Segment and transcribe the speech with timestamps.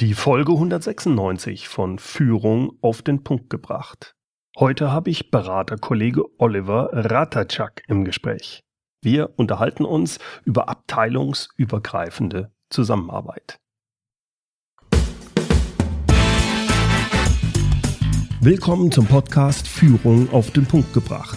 [0.00, 4.14] Die Folge 196 von Führung auf den Punkt gebracht.
[4.58, 8.62] Heute habe ich Beraterkollege Oliver Ratacak im Gespräch.
[9.02, 13.58] Wir unterhalten uns über abteilungsübergreifende Zusammenarbeit.
[18.40, 21.36] Willkommen zum Podcast Führung auf den Punkt gebracht.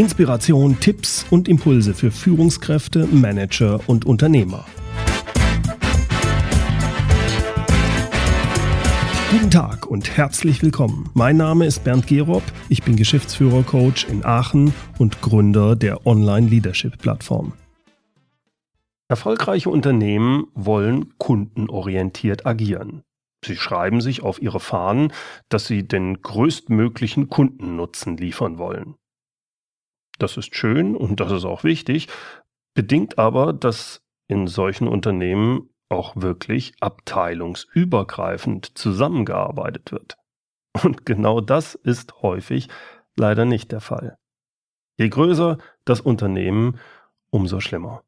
[0.00, 4.64] Inspiration, Tipps und Impulse für Führungskräfte, Manager und Unternehmer.
[9.30, 11.10] Guten Tag und herzlich willkommen.
[11.12, 17.52] Mein Name ist Bernd Gerob, ich bin Geschäftsführer-Coach in Aachen und Gründer der Online-Leadership-Plattform.
[19.08, 23.02] Erfolgreiche Unternehmen wollen kundenorientiert agieren.
[23.44, 25.12] Sie schreiben sich auf ihre Fahnen,
[25.50, 28.94] dass sie den größtmöglichen Kundennutzen liefern wollen.
[30.20, 32.08] Das ist schön und das ist auch wichtig,
[32.74, 40.16] bedingt aber, dass in solchen Unternehmen auch wirklich abteilungsübergreifend zusammengearbeitet wird.
[40.84, 42.68] Und genau das ist häufig
[43.16, 44.18] leider nicht der Fall.
[44.98, 46.78] Je größer das Unternehmen,
[47.30, 48.04] umso schlimmer.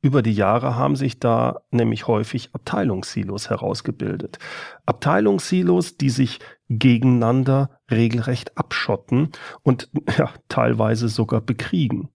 [0.00, 4.38] Über die Jahre haben sich da nämlich häufig Abteilungssilos herausgebildet.
[4.86, 9.30] Abteilungssilos, die sich gegeneinander regelrecht abschotten
[9.62, 12.10] und ja, teilweise sogar bekriegen.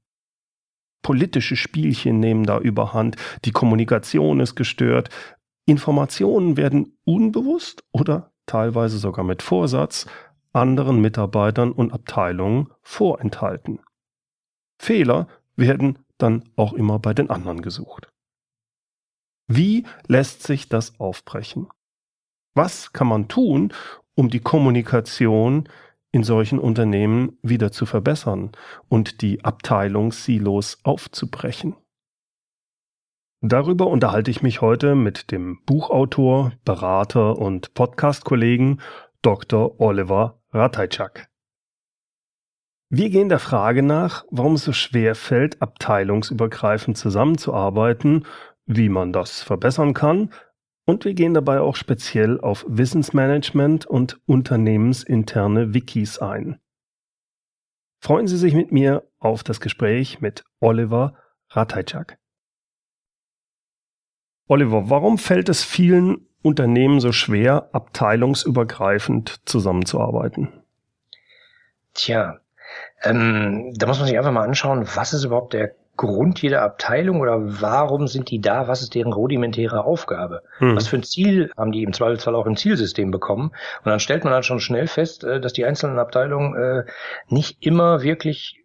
[1.01, 5.09] Politische Spielchen nehmen da überhand, die Kommunikation ist gestört,
[5.65, 10.05] Informationen werden unbewusst oder teilweise sogar mit Vorsatz
[10.53, 13.79] anderen Mitarbeitern und Abteilungen vorenthalten.
[14.77, 18.09] Fehler werden dann auch immer bei den anderen gesucht.
[19.47, 21.67] Wie lässt sich das aufbrechen?
[22.55, 23.73] Was kann man tun,
[24.15, 25.69] um die Kommunikation
[26.11, 28.51] in solchen Unternehmen wieder zu verbessern
[28.87, 31.75] und die Abteilungssilos aufzubrechen?
[33.41, 38.79] Darüber unterhalte ich mich heute mit dem Buchautor, Berater und Podcast-Kollegen
[39.21, 39.81] Dr.
[39.81, 41.27] Oliver Ratajczak.
[42.89, 48.25] Wir gehen der Frage nach, warum es so schwer fällt, abteilungsübergreifend zusammenzuarbeiten,
[48.65, 50.29] wie man das verbessern kann,
[50.85, 56.59] und wir gehen dabei auch speziell auf Wissensmanagement und unternehmensinterne Wikis ein.
[57.99, 61.15] Freuen Sie sich mit mir auf das Gespräch mit Oliver
[61.49, 62.17] Ratajczak.
[64.47, 70.49] Oliver, warum fällt es vielen Unternehmen so schwer, abteilungsübergreifend zusammenzuarbeiten?
[71.93, 72.39] Tja,
[73.03, 77.21] ähm, da muss man sich einfach mal anschauen, was ist überhaupt der Grund jeder Abteilung
[77.21, 78.67] oder warum sind die da?
[78.67, 80.41] Was ist deren rudimentäre Aufgabe?
[80.57, 80.75] Hm.
[80.75, 83.51] Was für ein Ziel haben die im Zweifelsfall auch im Zielsystem bekommen?
[83.83, 86.83] Und dann stellt man halt schon schnell fest, äh, dass die einzelnen Abteilungen äh,
[87.27, 88.62] nicht immer wirklich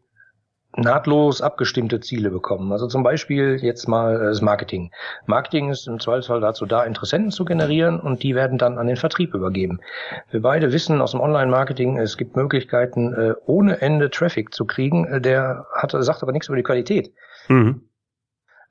[0.78, 2.72] nahtlos abgestimmte Ziele bekommen.
[2.72, 4.90] Also zum Beispiel jetzt mal äh, das Marketing.
[5.26, 8.96] Marketing ist im Zweifelsfall dazu da, Interessenten zu generieren und die werden dann an den
[8.96, 9.80] Vertrieb übergeben.
[10.30, 15.04] Wir beide wissen aus dem Online-Marketing, es gibt Möglichkeiten, äh, ohne Ende Traffic zu kriegen.
[15.06, 17.12] Äh, der hat, sagt aber nichts über die Qualität.
[17.48, 17.87] Mhm.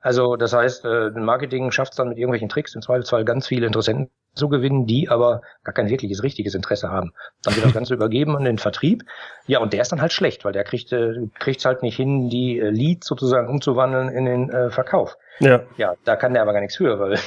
[0.00, 4.10] Also das heißt, Marketing schafft es dann mit irgendwelchen Tricks im Zweifelsfall ganz viele Interessenten
[4.38, 7.12] zu gewinnen, die aber gar kein wirkliches, richtiges Interesse haben.
[7.42, 9.02] Dann wird das Ganze übergeben an den Vertrieb.
[9.46, 12.30] Ja, und der ist dann halt schlecht, weil der kriegt äh, kriegt's halt nicht hin,
[12.30, 15.16] die äh, Leads sozusagen umzuwandeln in den äh, Verkauf.
[15.40, 15.62] Ja.
[15.76, 17.18] Ja, da kann der aber gar nichts für, weil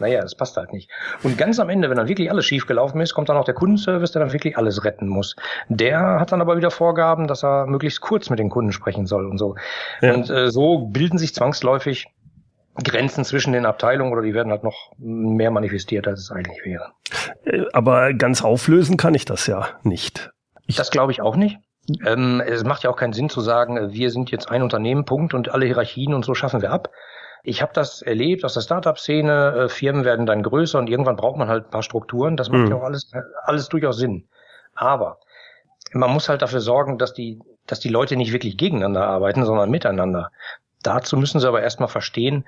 [0.00, 0.90] naja, das passt halt nicht.
[1.22, 3.54] Und ganz am Ende, wenn dann wirklich alles schief gelaufen ist, kommt dann auch der
[3.54, 5.36] Kundenservice, der dann wirklich alles retten muss.
[5.68, 9.26] Der hat dann aber wieder Vorgaben, dass er möglichst kurz mit den Kunden sprechen soll
[9.26, 9.56] und so.
[10.00, 10.14] Ja.
[10.14, 12.08] Und äh, so bilden sich zwangsläufig
[12.82, 16.92] Grenzen zwischen den Abteilungen oder die werden halt noch mehr manifestiert, als es eigentlich wäre.
[17.44, 20.30] Äh, aber ganz auflösen kann ich das ja nicht.
[20.66, 21.58] Ich das glaube ich auch nicht.
[22.04, 25.34] Ähm, es macht ja auch keinen Sinn zu sagen, wir sind jetzt ein Unternehmen, Punkt,
[25.34, 26.90] und alle Hierarchien und so schaffen wir ab.
[27.48, 29.54] Ich habe das erlebt aus der Startup-Szene.
[29.56, 32.36] Äh, Firmen werden dann größer und irgendwann braucht man halt ein paar Strukturen.
[32.36, 32.68] Das macht mhm.
[32.68, 33.10] ja auch alles,
[33.44, 34.28] alles durchaus Sinn.
[34.74, 35.18] Aber
[35.92, 39.70] man muss halt dafür sorgen, dass die, dass die Leute nicht wirklich gegeneinander arbeiten, sondern
[39.70, 40.30] miteinander.
[40.82, 42.46] Dazu müssen sie aber erstmal verstehen,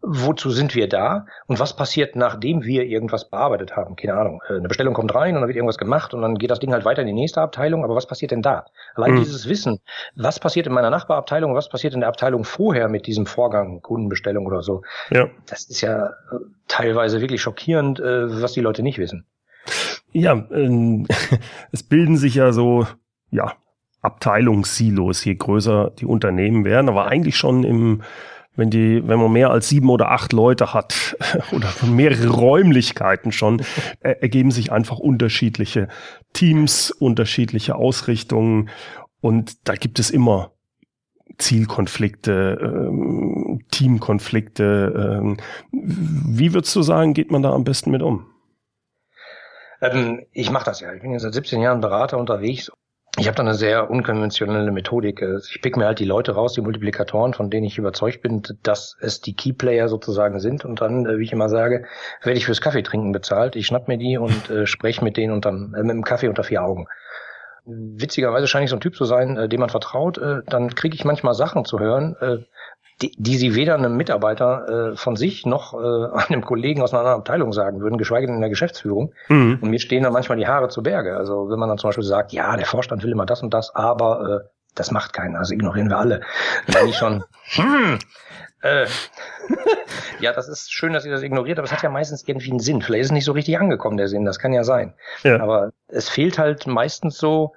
[0.00, 3.96] wozu sind wir da und was passiert, nachdem wir irgendwas bearbeitet haben.
[3.96, 4.40] Keine Ahnung.
[4.48, 6.72] Äh, eine Bestellung kommt rein und dann wird irgendwas gemacht und dann geht das Ding
[6.72, 7.84] halt weiter in die nächste Abteilung.
[7.84, 8.66] Aber was passiert denn da?
[8.94, 9.18] Allein mhm.
[9.18, 9.80] dieses Wissen,
[10.14, 14.46] was passiert in meiner Nachbarabteilung, was passiert in der Abteilung vorher mit diesem Vorgang, Kundenbestellung
[14.46, 14.82] oder so.
[15.10, 15.28] Ja.
[15.46, 16.10] Das ist ja äh,
[16.68, 19.26] teilweise wirklich schockierend, äh, was die Leute nicht wissen.
[20.12, 21.06] Ja, ähm,
[21.72, 22.86] es bilden sich ja so,
[23.30, 23.54] ja,
[24.00, 28.02] Abteilungssilos, je größer die Unternehmen werden, aber eigentlich schon im
[28.58, 31.16] wenn die, wenn man mehr als sieben oder acht Leute hat
[31.52, 33.60] oder mehrere Räumlichkeiten schon,
[34.00, 35.88] äh, ergeben sich einfach unterschiedliche
[36.32, 38.68] Teams, unterschiedliche Ausrichtungen
[39.20, 40.52] und da gibt es immer
[41.38, 45.20] Zielkonflikte, ähm, Teamkonflikte.
[45.20, 45.36] Ähm,
[45.70, 48.26] wie würdest du sagen, geht man da am besten mit um?
[49.80, 50.92] Ähm, ich mache das ja.
[50.92, 52.72] Ich bin jetzt seit 17 Jahren Berater unterwegs.
[53.18, 55.22] Ich habe da eine sehr unkonventionelle Methodik.
[55.22, 58.96] Ich pick mir halt die Leute raus, die Multiplikatoren, von denen ich überzeugt bin, dass
[59.00, 60.64] es die Keyplayer sozusagen sind.
[60.64, 61.84] Und dann, äh, wie ich immer sage,
[62.22, 63.56] werde ich fürs Kaffeetrinken bezahlt.
[63.56, 66.44] Ich schnapp mir die und äh, spreche mit denen unterm, äh, mit dem Kaffee unter
[66.44, 66.86] vier Augen
[67.68, 70.94] witzigerweise scheine ich so ein Typ zu sein, äh, dem man vertraut, äh, dann kriege
[70.94, 72.38] ich manchmal Sachen zu hören, äh,
[73.02, 75.76] die, die sie weder einem Mitarbeiter äh, von sich noch äh,
[76.28, 79.12] einem Kollegen aus einer anderen Abteilung sagen würden, geschweige denn in der Geschäftsführung.
[79.28, 79.58] Mhm.
[79.60, 81.16] Und mir stehen dann manchmal die Haare zu Berge.
[81.16, 83.74] Also wenn man dann zum Beispiel sagt, ja, der Vorstand will immer das und das,
[83.74, 86.20] aber äh, das macht keiner, also ignorieren wir alle.
[86.66, 87.24] Dann ich schon,
[87.54, 87.98] hm,
[88.62, 88.86] äh,
[90.20, 92.60] ja, das ist schön, dass ihr das ignoriert, aber es hat ja meistens irgendwie einen
[92.60, 92.82] Sinn.
[92.82, 94.94] Vielleicht ist es nicht so richtig angekommen, der Sinn, das kann ja sein.
[95.22, 95.40] Ja.
[95.40, 97.54] Aber es fehlt halt meistens so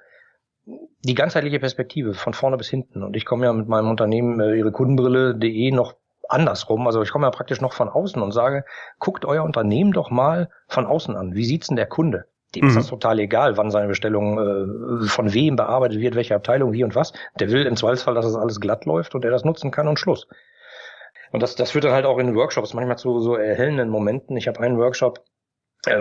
[0.65, 3.03] die ganzheitliche Perspektive von vorne bis hinten.
[3.03, 5.95] Und ich komme ja mit meinem Unternehmen äh, ihre Kundenbrille.de noch
[6.29, 6.85] andersrum.
[6.87, 8.65] Also ich komme ja praktisch noch von außen und sage,
[8.99, 11.35] guckt euer Unternehmen doch mal von außen an.
[11.35, 12.25] Wie sieht's denn der Kunde?
[12.55, 12.69] Dem mhm.
[12.69, 16.83] ist das total egal, wann seine Bestellung äh, von wem bearbeitet wird, welche Abteilung, wie
[16.83, 17.13] und was.
[17.39, 19.99] Der will im Zweifelsfall, dass das alles glatt läuft und er das nutzen kann und
[19.99, 20.27] Schluss.
[21.31, 24.35] Und das, das führt dann halt auch in Workshops manchmal zu so erhellenden Momenten.
[24.35, 25.23] Ich habe einen Workshop,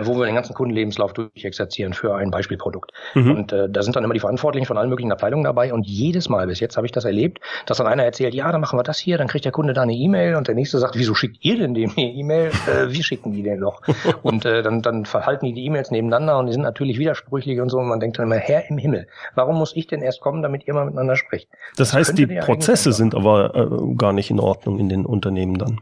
[0.03, 2.91] wo wir den ganzen Kundenlebenslauf durchexerzieren für ein Beispielprodukt.
[3.15, 3.31] Mhm.
[3.31, 6.29] Und äh, da sind dann immer die Verantwortlichen von allen möglichen Abteilungen dabei und jedes
[6.29, 8.83] Mal bis jetzt habe ich das erlebt, dass dann einer erzählt, ja, dann machen wir
[8.83, 11.43] das hier, dann kriegt der Kunde da eine E-Mail und der nächste sagt, wieso schickt
[11.43, 12.51] ihr denn dem eine E-Mail?
[12.67, 13.81] Äh, wir schicken die denn doch.
[14.23, 17.69] und äh, dann, dann verhalten die die E-Mails nebeneinander und die sind natürlich widersprüchlich und
[17.69, 20.43] so und man denkt dann immer, Herr im Himmel, warum muss ich denn erst kommen,
[20.43, 21.49] damit ihr mal miteinander spricht?
[21.75, 25.57] Das, das heißt, die Prozesse sind aber äh, gar nicht in Ordnung in den Unternehmen
[25.57, 25.81] dann.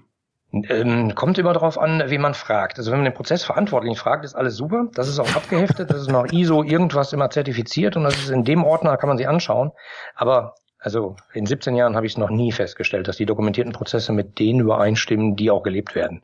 [0.52, 2.80] Ähm, kommt immer darauf an, wie man fragt.
[2.80, 4.88] Also wenn man den Prozessverantwortlichen fragt, ist alles super.
[4.94, 8.44] Das ist auch abgeheftet, das ist noch ISO irgendwas immer zertifiziert und das ist in
[8.44, 9.72] dem Ordner, kann man sich anschauen.
[10.16, 14.14] Aber also in 17 Jahren habe ich es noch nie festgestellt, dass die dokumentierten Prozesse
[14.14, 16.24] mit denen übereinstimmen, die auch gelebt werden.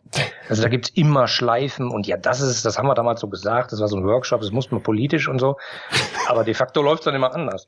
[0.49, 3.73] Also da gibt's immer Schleifen und ja, das ist, das haben wir damals so gesagt,
[3.73, 5.57] das war so ein Workshop, das muss man politisch und so.
[6.27, 7.67] Aber de facto läuft's dann immer anders.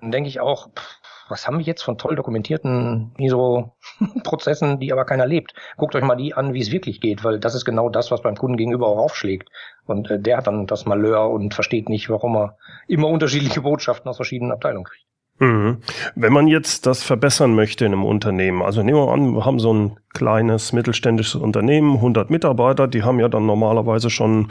[0.00, 0.98] Dann denke ich auch, pff,
[1.28, 5.54] was haben wir jetzt von toll dokumentierten ISO-Prozessen, die aber keiner lebt?
[5.76, 8.22] Guckt euch mal die an, wie es wirklich geht, weil das ist genau das, was
[8.22, 9.48] beim Kunden gegenüber auch aufschlägt.
[9.86, 14.08] Und äh, der hat dann das Malheur und versteht nicht, warum er immer unterschiedliche Botschaften
[14.08, 15.06] aus verschiedenen Abteilungen kriegt.
[15.38, 15.78] Mhm.
[16.14, 19.58] Wenn man jetzt das verbessern möchte in einem Unternehmen, also nehmen wir an, wir haben
[19.58, 24.48] so ein kleines mittelständisches Unternehmen, 100 Mitarbeiter, die haben ja dann normalerweise schon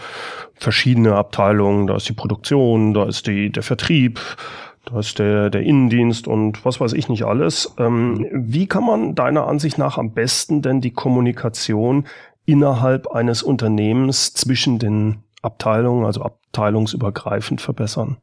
[0.54, 4.20] verschiedene Abteilungen, da ist die Produktion, da ist die, der Vertrieb,
[4.86, 7.74] da ist der, der Innendienst und was weiß ich nicht alles.
[7.78, 12.06] Ähm, wie kann man deiner Ansicht nach am besten denn die Kommunikation
[12.46, 18.18] innerhalb eines Unternehmens zwischen den Abteilungen, also abteilungsübergreifend verbessern?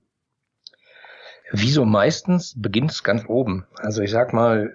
[1.50, 3.66] Wieso meistens beginnt es ganz oben.
[3.76, 4.74] Also ich sag mal,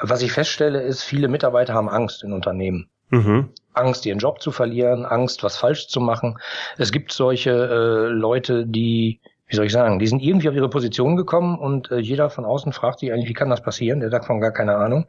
[0.00, 2.88] was ich feststelle, ist, viele Mitarbeiter haben Angst in Unternehmen.
[3.10, 3.50] Mhm.
[3.72, 6.38] Angst, ihren Job zu verlieren, Angst, was falsch zu machen.
[6.78, 10.68] Es gibt solche äh, Leute, die wie soll ich sagen, die sind irgendwie auf ihre
[10.68, 14.00] Position gekommen und äh, jeder von außen fragt sich eigentlich, wie kann das passieren?
[14.00, 15.06] Der sagt von gar keine Ahnung.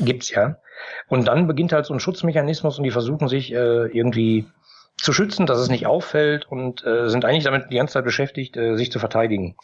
[0.00, 0.58] Gibt's ja.
[1.08, 4.46] Und dann beginnt halt so ein Schutzmechanismus und die versuchen sich äh, irgendwie
[4.98, 8.56] zu schützen, dass es nicht auffällt und äh, sind eigentlich damit die ganze Zeit beschäftigt,
[8.56, 9.56] äh, sich zu verteidigen.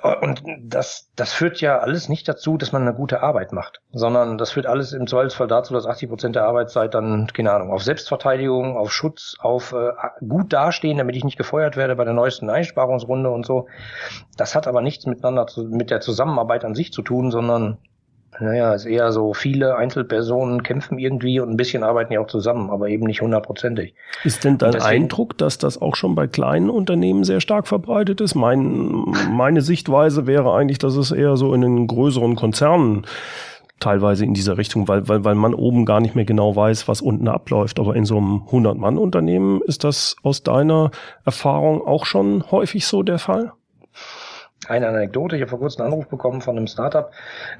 [0.00, 4.38] Und das, das führt ja alles nicht dazu, dass man eine gute Arbeit macht, sondern
[4.38, 7.82] das führt alles im Zweifelsfall dazu, dass 80 Prozent der Arbeitszeit dann, keine Ahnung, auf
[7.82, 9.90] Selbstverteidigung, auf Schutz, auf äh,
[10.26, 13.66] gut dastehen, damit ich nicht gefeuert werde bei der neuesten Einsparungsrunde und so.
[14.36, 17.78] Das hat aber nichts miteinander zu, mit der Zusammenarbeit an sich zu tun, sondern
[18.40, 22.70] naja, ist eher so, viele Einzelpersonen kämpfen irgendwie und ein bisschen arbeiten ja auch zusammen,
[22.70, 23.94] aber eben nicht hundertprozentig.
[24.22, 28.20] Ist denn dein deswegen, Eindruck, dass das auch schon bei kleinen Unternehmen sehr stark verbreitet
[28.20, 28.34] ist?
[28.34, 33.06] Mein, meine Sichtweise wäre eigentlich, dass es eher so in den größeren Konzernen
[33.80, 37.00] teilweise in dieser Richtung, weil, weil, weil man oben gar nicht mehr genau weiß, was
[37.00, 37.78] unten abläuft.
[37.78, 40.90] Aber in so einem 100-Mann-Unternehmen ist das aus deiner
[41.24, 43.52] Erfahrung auch schon häufig so der Fall?
[44.66, 45.36] Eine Anekdote.
[45.36, 47.10] Ich habe vor kurzem einen Anruf bekommen von einem Startup,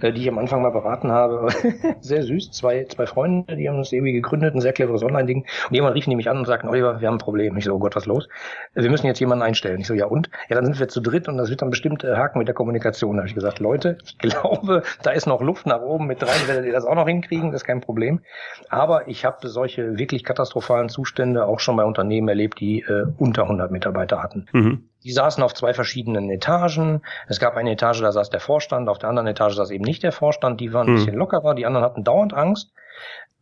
[0.00, 1.48] äh, die ich am Anfang mal beraten habe.
[2.00, 2.50] sehr süß.
[2.50, 5.46] Zwei, zwei Freunde, die haben das irgendwie gegründet, ein sehr cleveres Online-Ding.
[5.68, 7.56] Und jemand rief nämlich an und sagten, Oliver, wir haben ein Problem.
[7.56, 8.28] Ich so, oh Gott, was los?
[8.74, 9.80] Wir müssen jetzt jemanden einstellen.
[9.80, 10.28] Ich so, ja und?
[10.48, 12.54] Ja, dann sind wir zu dritt und das wird dann bestimmt äh, haken mit der
[12.54, 13.16] Kommunikation.
[13.16, 16.06] Da habe ich gesagt, Leute, ich glaube, da ist noch Luft nach oben.
[16.06, 18.20] Mit drei werdet ihr das auch noch hinkriegen, das ist kein Problem.
[18.68, 23.42] Aber ich habe solche wirklich katastrophalen Zustände auch schon bei Unternehmen erlebt, die äh, unter
[23.42, 24.46] 100 Mitarbeiter hatten.
[24.52, 24.88] Mhm.
[25.04, 27.02] Die saßen auf zwei verschiedenen Etagen.
[27.28, 30.02] Es gab eine Etage, da saß der Vorstand, auf der anderen Etage saß eben nicht
[30.02, 30.60] der Vorstand.
[30.60, 30.94] Die waren ein hm.
[30.96, 32.72] bisschen lockerer, die anderen hatten dauernd Angst.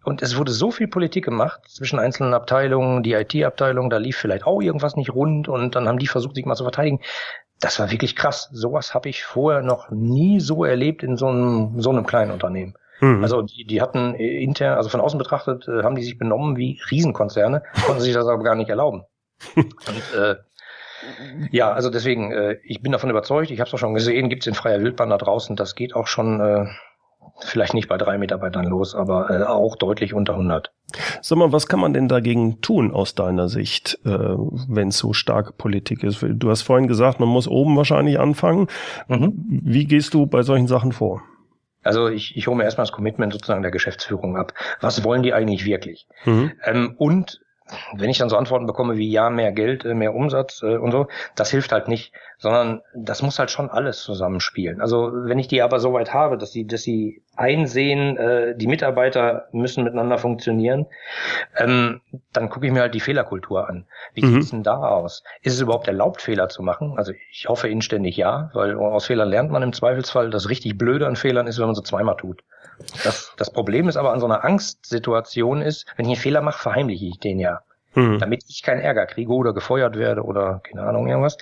[0.05, 4.47] Und es wurde so viel Politik gemacht zwischen einzelnen Abteilungen, die IT-Abteilung, da lief vielleicht
[4.47, 7.01] auch irgendwas nicht rund und dann haben die versucht, sich mal zu verteidigen.
[7.59, 8.49] das war wirklich krass.
[8.53, 12.77] Sowas habe ich vorher noch nie so erlebt in so einem, so einem kleinen Unternehmen.
[13.01, 13.23] Mhm.
[13.23, 16.81] Also die, die hatten intern, also von außen betrachtet, äh, haben die sich benommen wie
[16.91, 19.05] Riesenkonzerne, konnten sich das aber gar nicht erlauben.
[19.57, 20.37] Und äh,
[21.51, 24.43] ja, also deswegen, äh, ich bin davon überzeugt, ich habe es auch schon gesehen, gibt
[24.43, 26.67] es in freier Wildbahn da draußen, das geht auch schon äh,
[27.41, 30.73] vielleicht nicht bei drei Mitarbeitern los, aber äh, auch deutlich unter 100.
[31.21, 35.13] Sag mal, was kann man denn dagegen tun aus deiner Sicht, äh, wenn es so
[35.13, 36.23] starke Politik ist?
[36.23, 38.69] Du hast vorhin gesagt, man muss oben wahrscheinlich anfangen.
[39.09, 39.35] Mhm.
[39.37, 41.23] Wie gehst du bei solchen Sachen vor?
[41.83, 44.55] Also ich, ich hole mir erstmal das Commitment sozusagen der Geschäftsführung ab.
[44.81, 46.09] Was wollen die eigentlich wirklich?
[46.25, 46.53] Mhm.
[46.65, 47.41] Ähm, und
[47.95, 50.93] wenn ich dann so Antworten bekomme wie ja, mehr Geld, äh, mehr Umsatz äh, und
[50.93, 54.81] so, das hilft halt nicht, sondern das muss halt schon alles zusammenspielen.
[54.81, 58.67] Also wenn ich die aber so weit habe, dass sie, dass sie einsehen, äh, die
[58.67, 60.87] Mitarbeiter müssen miteinander funktionieren,
[61.57, 62.01] ähm,
[62.33, 63.87] dann gucke ich mir halt die Fehlerkultur an.
[64.15, 64.35] Wie mhm.
[64.35, 65.23] sieht's denn da aus?
[65.43, 66.95] Ist es überhaupt erlaubt, Fehler zu machen?
[66.97, 70.31] Also ich hoffe inständig ja, weil aus Fehlern lernt man im Zweifelsfall.
[70.31, 72.43] Das richtig Blöde an Fehlern ist, wenn man sie zweimal tut.
[73.05, 76.63] Das, das Problem ist aber an so einer Angstsituation ist, wenn ich einen Fehler mache,
[76.63, 77.63] verheimliche ich den ja.
[77.97, 78.19] Mhm.
[78.21, 81.37] Damit ich keinen Ärger kriege oder gefeuert werde oder keine Ahnung irgendwas.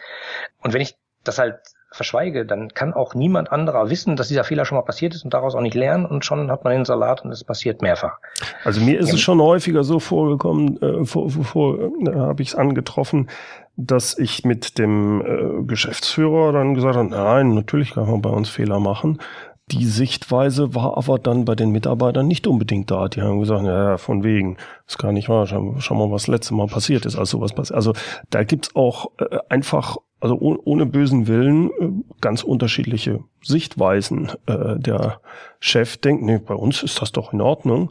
[0.62, 1.56] Und wenn ich das halt
[1.94, 5.32] verschweige, dann kann auch niemand anderer wissen, dass dieser Fehler schon mal passiert ist und
[5.32, 8.18] daraus auch nicht lernen und schon hat man den Salat und es passiert mehrfach.
[8.64, 9.14] Also mir ist ja.
[9.14, 13.30] es schon häufiger so vorgekommen, äh, vor, vor, äh, habe ich es angetroffen,
[13.76, 18.48] dass ich mit dem äh, Geschäftsführer dann gesagt habe, nein, natürlich kann man bei uns
[18.48, 19.20] Fehler machen.
[19.68, 23.08] Die Sichtweise war aber dann bei den Mitarbeitern nicht unbedingt da.
[23.08, 26.50] Die haben gesagt, ja, von wegen, das kann nicht wahr, schau, schau mal, was letztes
[26.50, 27.76] Mal passiert ist, also was passiert.
[27.76, 27.94] Also
[28.28, 31.90] da gibt's auch äh, einfach, also ohne, ohne bösen Willen, äh,
[32.20, 34.32] ganz unterschiedliche Sichtweisen.
[34.44, 35.20] Äh, der
[35.60, 37.90] Chef denkt, nee, bei uns ist das doch in Ordnung.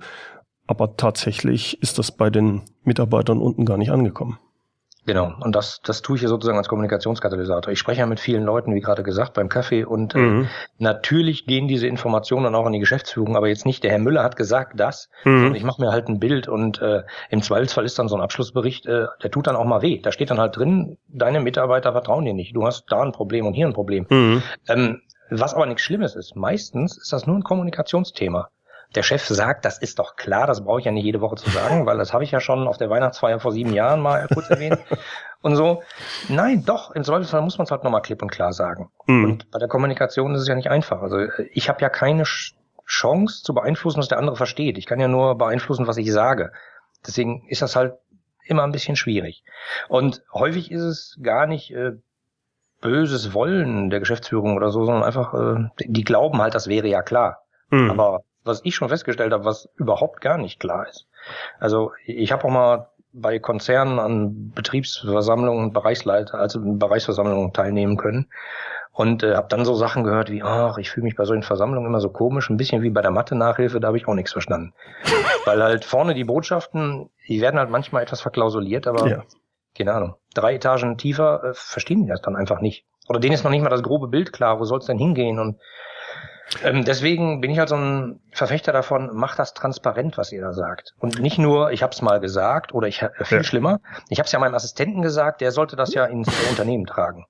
[0.67, 4.37] Aber tatsächlich ist das bei den Mitarbeitern unten gar nicht angekommen.
[5.05, 7.73] Genau, und das, das tue ich ja sozusagen als Kommunikationskatalysator.
[7.73, 10.41] Ich spreche ja mit vielen Leuten, wie gerade gesagt, beim Kaffee und äh, mhm.
[10.43, 13.99] äh, natürlich gehen diese Informationen dann auch an die Geschäftsführung, aber jetzt nicht, der Herr
[13.99, 15.39] Müller hat gesagt das, mhm.
[15.39, 18.21] sondern ich mache mir halt ein Bild und äh, im Zweifelsfall ist dann so ein
[18.21, 19.99] Abschlussbericht, äh, der tut dann auch mal weh.
[20.01, 23.45] Da steht dann halt drin, deine Mitarbeiter vertrauen dir nicht, du hast da ein Problem
[23.45, 24.05] und hier ein Problem.
[24.09, 24.41] Mhm.
[24.69, 26.35] Ähm, was aber nichts Schlimmes ist.
[26.35, 28.49] Meistens ist das nur ein Kommunikationsthema
[28.95, 31.49] der Chef sagt, das ist doch klar, das brauche ich ja nicht jede Woche zu
[31.49, 34.49] sagen, weil das habe ich ja schon auf der Weihnachtsfeier vor sieben Jahren mal kurz
[34.49, 34.79] erwähnt
[35.41, 35.83] und so.
[36.29, 38.91] Nein, doch, im Zweifelsfall muss man es halt nochmal klipp und klar sagen.
[39.07, 39.23] Mhm.
[39.23, 41.01] Und bei der Kommunikation ist es ja nicht einfach.
[41.01, 41.17] Also
[41.51, 42.23] ich habe ja keine
[42.85, 44.77] Chance zu beeinflussen, was der andere versteht.
[44.77, 46.51] Ich kann ja nur beeinflussen, was ich sage.
[47.05, 47.95] Deswegen ist das halt
[48.45, 49.43] immer ein bisschen schwierig.
[49.87, 51.93] Und häufig ist es gar nicht äh,
[52.81, 57.01] böses Wollen der Geschäftsführung oder so, sondern einfach, äh, die glauben halt, das wäre ja
[57.01, 57.39] klar.
[57.69, 57.89] Mhm.
[57.89, 61.07] Aber was ich schon festgestellt habe, was überhaupt gar nicht klar ist.
[61.59, 68.27] Also ich habe auch mal bei Konzernen an Betriebsversammlungen und Bereichsleiter, also Bereichsversammlungen teilnehmen können
[68.91, 71.87] und äh, habe dann so Sachen gehört wie, ach, ich fühle mich bei solchen Versammlungen
[71.87, 74.73] immer so komisch, ein bisschen wie bei der Mathe-Nachhilfe, da habe ich auch nichts verstanden.
[75.45, 79.23] Weil halt vorne die Botschaften, die werden halt manchmal etwas verklausuliert, aber ja.
[79.77, 82.85] keine Ahnung, drei Etagen tiefer äh, verstehen die das dann einfach nicht.
[83.09, 85.39] Oder denen ist noch nicht mal das grobe Bild klar, wo soll es denn hingehen
[85.39, 85.59] und
[86.63, 90.53] ähm, deswegen bin ich halt so ein Verfechter davon, macht das transparent, was ihr da
[90.53, 90.93] sagt.
[90.99, 93.43] Und nicht nur, ich habe es mal gesagt oder ich äh, viel ja.
[93.43, 97.25] schlimmer, ich habe es ja meinem Assistenten gesagt, der sollte das ja ins Unternehmen tragen.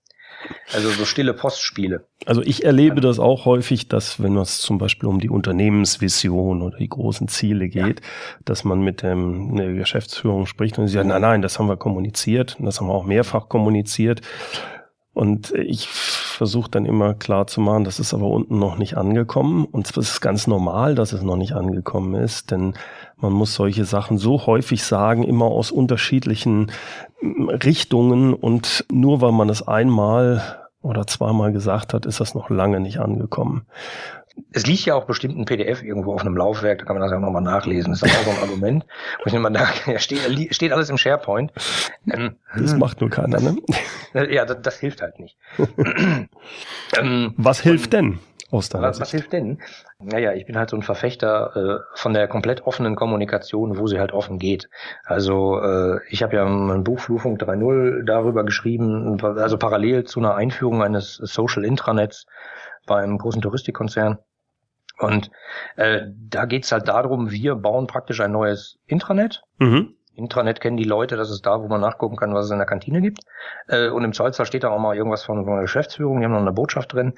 [0.73, 2.05] Also so stille Postspiele.
[2.25, 6.77] Also ich erlebe das auch häufig, dass wenn es zum Beispiel um die Unternehmensvision oder
[6.77, 8.05] die großen Ziele geht, ja.
[8.43, 11.77] dass man mit dem, der Geschäftsführung spricht und sie sagen, nein, nein, das haben wir
[11.77, 14.21] kommuniziert und das haben wir auch mehrfach kommuniziert.
[15.13, 19.65] Und ich versuche dann immer klar zu machen, das ist aber unten noch nicht angekommen.
[19.65, 22.73] Und es ist ganz normal, dass es noch nicht angekommen ist, denn
[23.17, 26.71] man muss solche Sachen so häufig sagen, immer aus unterschiedlichen
[27.19, 28.33] hm, Richtungen.
[28.33, 32.99] Und nur weil man es einmal oder zweimal gesagt hat, ist das noch lange nicht
[32.99, 33.65] angekommen.
[34.51, 37.11] Es liegt ja auch bestimmt ein PDF irgendwo auf einem Laufwerk, da kann man das
[37.11, 37.91] ja nochmal nachlesen.
[37.93, 38.85] Das ist auch so ein Argument.
[39.19, 41.51] Wo ich immer da, ja, steht, steht alles im SharePoint.
[42.11, 43.57] Ähm, das macht nur keiner, ne?
[44.29, 45.37] Ja, das, das hilft halt nicht.
[46.99, 48.19] ähm, was hilft denn?
[48.53, 49.57] Aus deiner was, was hilft denn?
[49.97, 53.99] Naja, ich bin halt so ein Verfechter äh, von der komplett offenen Kommunikation, wo sie
[53.99, 54.69] halt offen geht.
[55.05, 60.35] Also äh, ich habe ja mein Buch Flurfunk 3.0 darüber geschrieben, also parallel zu einer
[60.35, 62.27] Einführung eines Social Intranets
[62.85, 64.19] beim großen Touristikkonzern.
[64.99, 65.31] Und
[65.75, 69.43] äh, da geht's halt darum, wir bauen praktisch ein neues Intranet.
[69.57, 69.95] Mhm.
[70.15, 72.67] Intranet kennen die Leute, das ist da, wo man nachgucken kann, was es in der
[72.67, 73.21] Kantine gibt.
[73.67, 76.33] Äh, und im Zollzahl steht da auch mal irgendwas von, von der Geschäftsführung, die haben
[76.33, 77.13] noch eine Botschaft drin.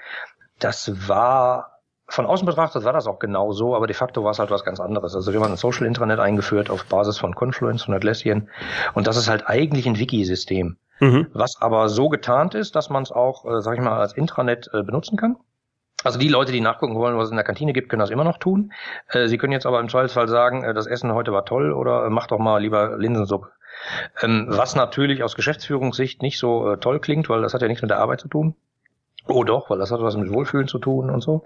[0.60, 1.76] Das war
[2.08, 4.64] von außen betrachtet war das auch genau so, aber de facto war es halt was
[4.64, 5.16] ganz anderes.
[5.16, 8.48] Also wir haben ein Social Intranet eingeführt auf Basis von Confluence und Atlassian
[8.94, 10.78] und das ist halt eigentlich ein Wiki-System.
[11.00, 11.28] mhm.
[11.34, 14.70] was aber so getarnt ist, dass man es auch, äh, sag ich mal, als Intranet
[14.72, 15.38] äh, benutzen kann.
[16.06, 18.24] Also die Leute, die nachgucken wollen, was es in der Kantine gibt, können das immer
[18.24, 18.72] noch tun.
[19.10, 22.06] Äh, sie können jetzt aber im Zweifelsfall sagen, äh, das Essen heute war toll oder
[22.06, 23.50] äh, mach doch mal lieber Linsensuppe.
[24.22, 27.82] Ähm, was natürlich aus Geschäftsführungssicht nicht so äh, toll klingt, weil das hat ja nichts
[27.82, 28.56] mit der Arbeit zu tun.
[29.28, 31.44] Oh doch, weil das hat was mit Wohlfühlen zu tun und so.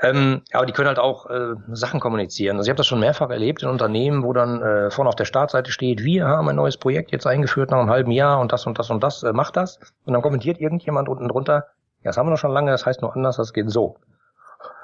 [0.00, 2.56] Ähm, aber die können halt auch äh, Sachen kommunizieren.
[2.56, 5.24] Also ich habe das schon mehrfach erlebt in Unternehmen, wo dann äh, vorne auf der
[5.24, 8.64] Startseite steht, wir haben ein neues Projekt jetzt eingeführt nach einem halben Jahr und das
[8.66, 9.80] und das und das, äh, macht das.
[10.04, 11.66] Und dann kommentiert irgendjemand unten drunter,
[12.02, 13.96] ja, das haben wir noch schon lange, das heißt nur anders, das geht so.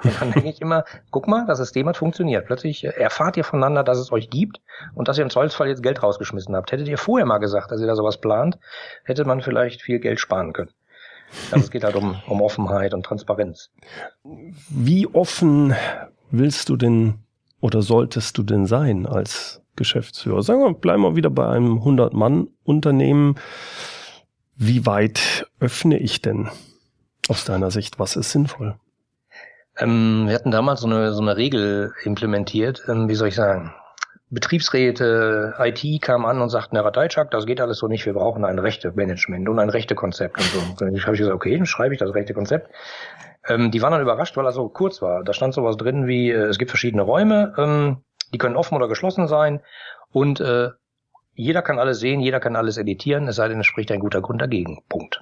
[0.02, 2.46] Und dann denke ich immer, guck mal, das System hat funktioniert.
[2.46, 4.60] Plötzlich äh, erfahrt ihr voneinander, dass es euch gibt
[4.94, 6.72] und dass ihr im Zweifelsfall jetzt Geld rausgeschmissen habt.
[6.72, 8.58] Hättet ihr vorher mal gesagt, dass ihr da sowas plant,
[9.04, 10.70] hätte man vielleicht viel Geld sparen können.
[11.50, 13.70] Also es geht halt um, um Offenheit und Transparenz.
[14.68, 15.74] Wie offen
[16.30, 17.20] willst du denn
[17.60, 20.42] oder solltest du denn sein als Geschäftsführer?
[20.42, 23.36] Sagen wir, bleiben wir wieder bei einem 100-Mann-Unternehmen.
[24.54, 26.50] Wie weit öffne ich denn
[27.28, 27.98] aus deiner Sicht?
[27.98, 28.76] Was ist sinnvoll?
[29.78, 33.74] Ähm, wir hatten damals so eine, so eine Regel implementiert, ähm, wie soll ich sagen?
[34.30, 38.44] Betriebsräte, IT kamen an und sagten, Herr Ratajczak, das geht alles so nicht, wir brauchen
[38.44, 40.46] ein Rechte-Management und ein Rechte-Konzept und
[40.78, 40.86] so.
[40.86, 42.70] Habe ich gesagt, okay, dann schreibe ich das Rechte-Konzept.
[43.46, 45.22] Ähm, die waren dann überrascht, weil er so kurz war.
[45.22, 47.98] Da stand sowas drin wie, äh, es gibt verschiedene Räume, ähm,
[48.32, 49.60] die können offen oder geschlossen sein
[50.12, 50.70] und äh,
[51.34, 54.20] jeder kann alles sehen, jeder kann alles editieren, es sei denn, es spricht ein guter
[54.20, 54.82] Grund dagegen.
[54.88, 55.20] Punkt.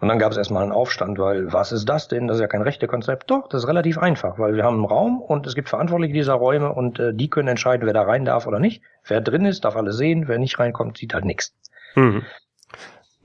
[0.00, 2.26] Und dann gab es erstmal einen Aufstand, weil was ist das denn?
[2.26, 3.30] Das ist ja kein rechte Konzept.
[3.30, 6.34] Doch, das ist relativ einfach, weil wir haben einen Raum und es gibt Verantwortliche dieser
[6.34, 8.82] Räume und äh, die können entscheiden, wer da rein darf oder nicht.
[9.04, 11.54] Wer drin ist, darf alles sehen, wer nicht reinkommt, sieht halt nichts.
[11.94, 12.22] Mhm.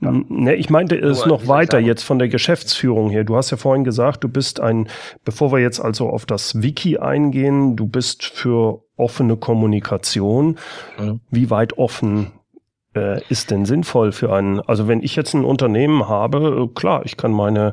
[0.02, 3.22] Ne, ich meinte es noch weiter jetzt von der Geschäftsführung her.
[3.22, 4.88] Du hast ja vorhin gesagt, du bist ein,
[5.24, 10.58] bevor wir jetzt also auf das Wiki eingehen, du bist für offene Kommunikation.
[10.98, 11.20] Mhm.
[11.30, 12.32] Wie weit offen
[12.94, 17.02] äh, ist denn sinnvoll für einen, also wenn ich jetzt ein Unternehmen habe, äh, klar,
[17.04, 17.72] ich kann meine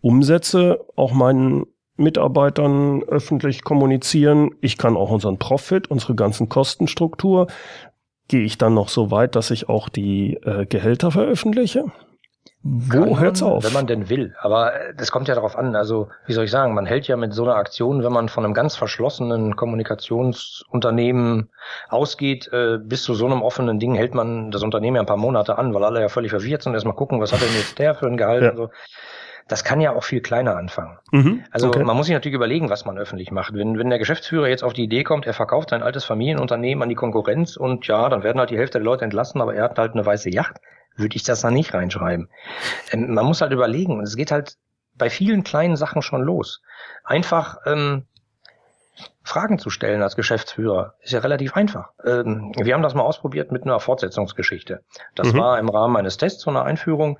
[0.00, 4.50] Umsätze auch meinen Mitarbeitern öffentlich kommunizieren.
[4.60, 7.48] Ich kann auch unseren Profit, unsere ganzen Kostenstruktur.
[8.28, 11.86] Gehe ich dann noch so weit, dass ich auch die äh, Gehälter veröffentliche?
[12.62, 13.62] Wo man, hört's auf?
[13.62, 14.34] Wenn man denn will.
[14.40, 15.76] Aber äh, das kommt ja darauf an.
[15.76, 18.44] Also, wie soll ich sagen, man hält ja mit so einer Aktion, wenn man von
[18.44, 21.50] einem ganz verschlossenen Kommunikationsunternehmen
[21.88, 25.16] ausgeht, äh, bis zu so einem offenen Ding hält man das Unternehmen ja ein paar
[25.16, 26.74] Monate an, weil alle ja völlig verwirrt sind.
[26.74, 28.50] Erstmal gucken, was hat denn jetzt der für ein Gehalt ja.
[28.50, 28.70] und so.
[29.46, 30.98] Das kann ja auch viel kleiner anfangen.
[31.10, 31.82] Mhm, also okay.
[31.82, 33.54] man muss sich natürlich überlegen, was man öffentlich macht.
[33.54, 36.90] Wenn, wenn der Geschäftsführer jetzt auf die Idee kommt, er verkauft sein altes Familienunternehmen an
[36.90, 39.78] die Konkurrenz und ja, dann werden halt die Hälfte der Leute entlassen, aber er hat
[39.78, 40.60] halt eine weiße Yacht
[40.98, 42.28] würde ich das da nicht reinschreiben.
[42.92, 44.56] Ähm, man muss halt überlegen, und es geht halt
[44.94, 46.60] bei vielen kleinen Sachen schon los.
[47.04, 48.04] Einfach ähm,
[49.22, 51.90] Fragen zu stellen als Geschäftsführer ist ja relativ einfach.
[52.04, 54.82] Ähm, wir haben das mal ausprobiert mit einer Fortsetzungsgeschichte.
[55.14, 55.38] Das mhm.
[55.38, 57.18] war im Rahmen eines Tests von einer Einführung.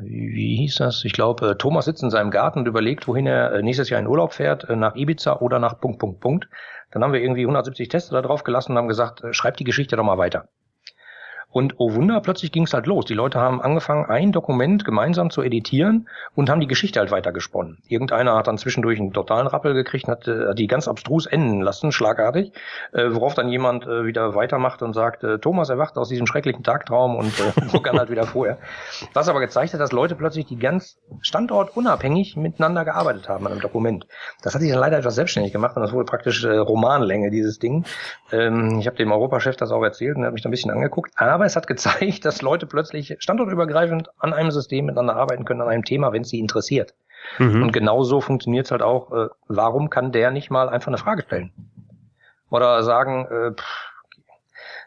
[0.00, 1.04] Wie, wie hieß das?
[1.04, 4.00] Ich glaube, äh, Thomas sitzt in seinem Garten und überlegt, wohin er äh, nächstes Jahr
[4.00, 6.48] in Urlaub fährt, äh, nach Ibiza oder nach Punkt, Punkt, Punkt.
[6.92, 9.96] Dann haben wir irgendwie 170 Tester da drauf gelassen und haben gesagt, schreib die Geschichte
[9.96, 10.48] doch mal weiter.
[11.52, 13.04] Und oh Wunder, plötzlich ging es halt los.
[13.04, 17.78] Die Leute haben angefangen, ein Dokument gemeinsam zu editieren und haben die Geschichte halt weitergesponnen.
[17.88, 21.92] Irgendeiner hat dann zwischendurch einen totalen Rappel gekriegt, hat äh, die ganz abstrus enden lassen,
[21.92, 22.52] schlagartig,
[22.92, 26.64] äh, worauf dann jemand äh, wieder weitermacht und sagt, äh, Thomas erwacht aus diesem schrecklichen
[26.64, 28.58] Tagtraum und äh, begann halt wieder vorher.
[29.12, 33.60] Was aber gezeigt hat, dass Leute plötzlich die ganz standortunabhängig miteinander gearbeitet haben an einem
[33.60, 34.06] Dokument.
[34.42, 37.58] Das hat sich dann leider etwas selbstständig gemacht und das wurde praktisch äh, Romanlänge, dieses
[37.58, 37.84] Ding.
[38.30, 40.70] Ähm, ich habe dem Europachef das auch erzählt und er hat mich da ein bisschen
[40.70, 41.12] angeguckt.
[41.16, 45.60] Aber aber es hat gezeigt, dass Leute plötzlich standortübergreifend an einem System miteinander arbeiten können,
[45.60, 46.94] an einem Thema, wenn es sie interessiert.
[47.38, 47.64] Mhm.
[47.64, 51.22] Und genauso funktioniert es halt auch, äh, warum kann der nicht mal einfach eine Frage
[51.22, 51.52] stellen?
[52.50, 53.90] Oder sagen, äh, pff,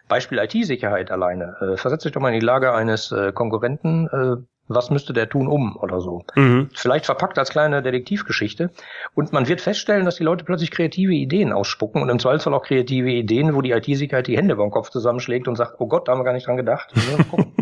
[0.07, 1.57] Beispiel IT-Sicherheit alleine.
[1.59, 5.29] Äh, versetzt euch doch mal in die Lage eines äh, Konkurrenten, äh, was müsste der
[5.29, 6.23] tun um oder so.
[6.35, 6.69] Mhm.
[6.73, 8.71] Vielleicht verpackt als kleine Detektivgeschichte.
[9.13, 12.63] Und man wird feststellen, dass die Leute plötzlich kreative Ideen ausspucken und im Zweifelsfall auch
[12.63, 16.11] kreative Ideen, wo die IT-Sicherheit die Hände beim Kopf zusammenschlägt und sagt, oh Gott, da
[16.11, 16.93] haben wir gar nicht dran gedacht.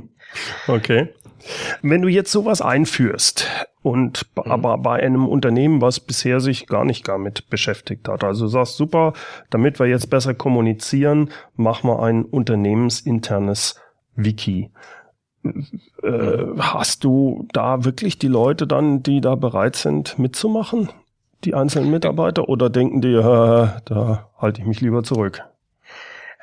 [0.68, 1.10] okay.
[1.82, 3.50] Wenn du jetzt sowas einführst
[3.82, 4.52] und mhm.
[4.52, 8.78] aber bei einem Unternehmen, was bisher sich gar nicht damit beschäftigt hat, also du sagst
[8.78, 9.12] super,
[9.50, 13.82] damit wir jetzt besser kommunizieren, machen wir ein unternehmensinternes
[14.16, 14.72] Wiki.
[15.44, 20.90] Äh, hast du da wirklich die Leute dann, die da bereit sind mitzumachen,
[21.44, 25.44] die einzelnen Mitarbeiter, oder denken die, äh, da halte ich mich lieber zurück?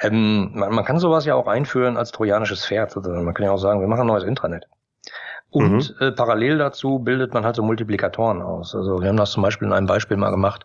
[0.01, 2.97] Ähm, man, man, kann sowas ja auch einführen als trojanisches Pferd.
[2.97, 4.67] Also man kann ja auch sagen, wir machen ein neues Intranet.
[5.51, 6.07] Und mhm.
[6.07, 8.75] äh, parallel dazu bildet man halt so Multiplikatoren aus.
[8.75, 10.65] Also wir haben das zum Beispiel in einem Beispiel mal gemacht.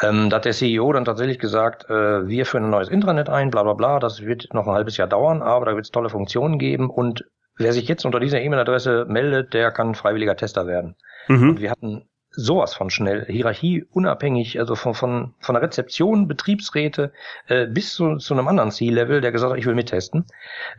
[0.00, 3.50] Ähm, da hat der CEO dann tatsächlich gesagt, äh, wir führen ein neues Intranet ein,
[3.50, 6.08] bla bla bla, das wird noch ein halbes Jahr dauern, aber da wird es tolle
[6.08, 7.26] Funktionen geben und
[7.56, 10.96] wer sich jetzt unter dieser E-Mail-Adresse meldet, der kann freiwilliger Tester werden.
[11.28, 11.50] Mhm.
[11.50, 17.12] Und wir hatten sowas von schnell, Hierarchie unabhängig, also von, von, von der Rezeption, Betriebsräte
[17.46, 20.26] äh, bis zu, zu einem anderen C-Level, der gesagt hat, ich will mittesten,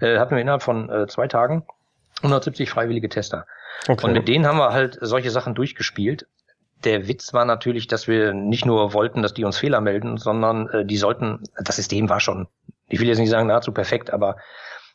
[0.02, 1.66] äh, hatten wir innerhalb von äh, zwei Tagen
[2.18, 3.46] 170 freiwillige Tester.
[3.88, 4.06] Okay.
[4.06, 6.28] Und mit denen haben wir halt solche Sachen durchgespielt.
[6.84, 10.70] Der Witz war natürlich, dass wir nicht nur wollten, dass die uns Fehler melden, sondern
[10.70, 12.48] äh, die sollten, das System war schon,
[12.88, 14.38] ich will jetzt nicht sagen nahezu perfekt, aber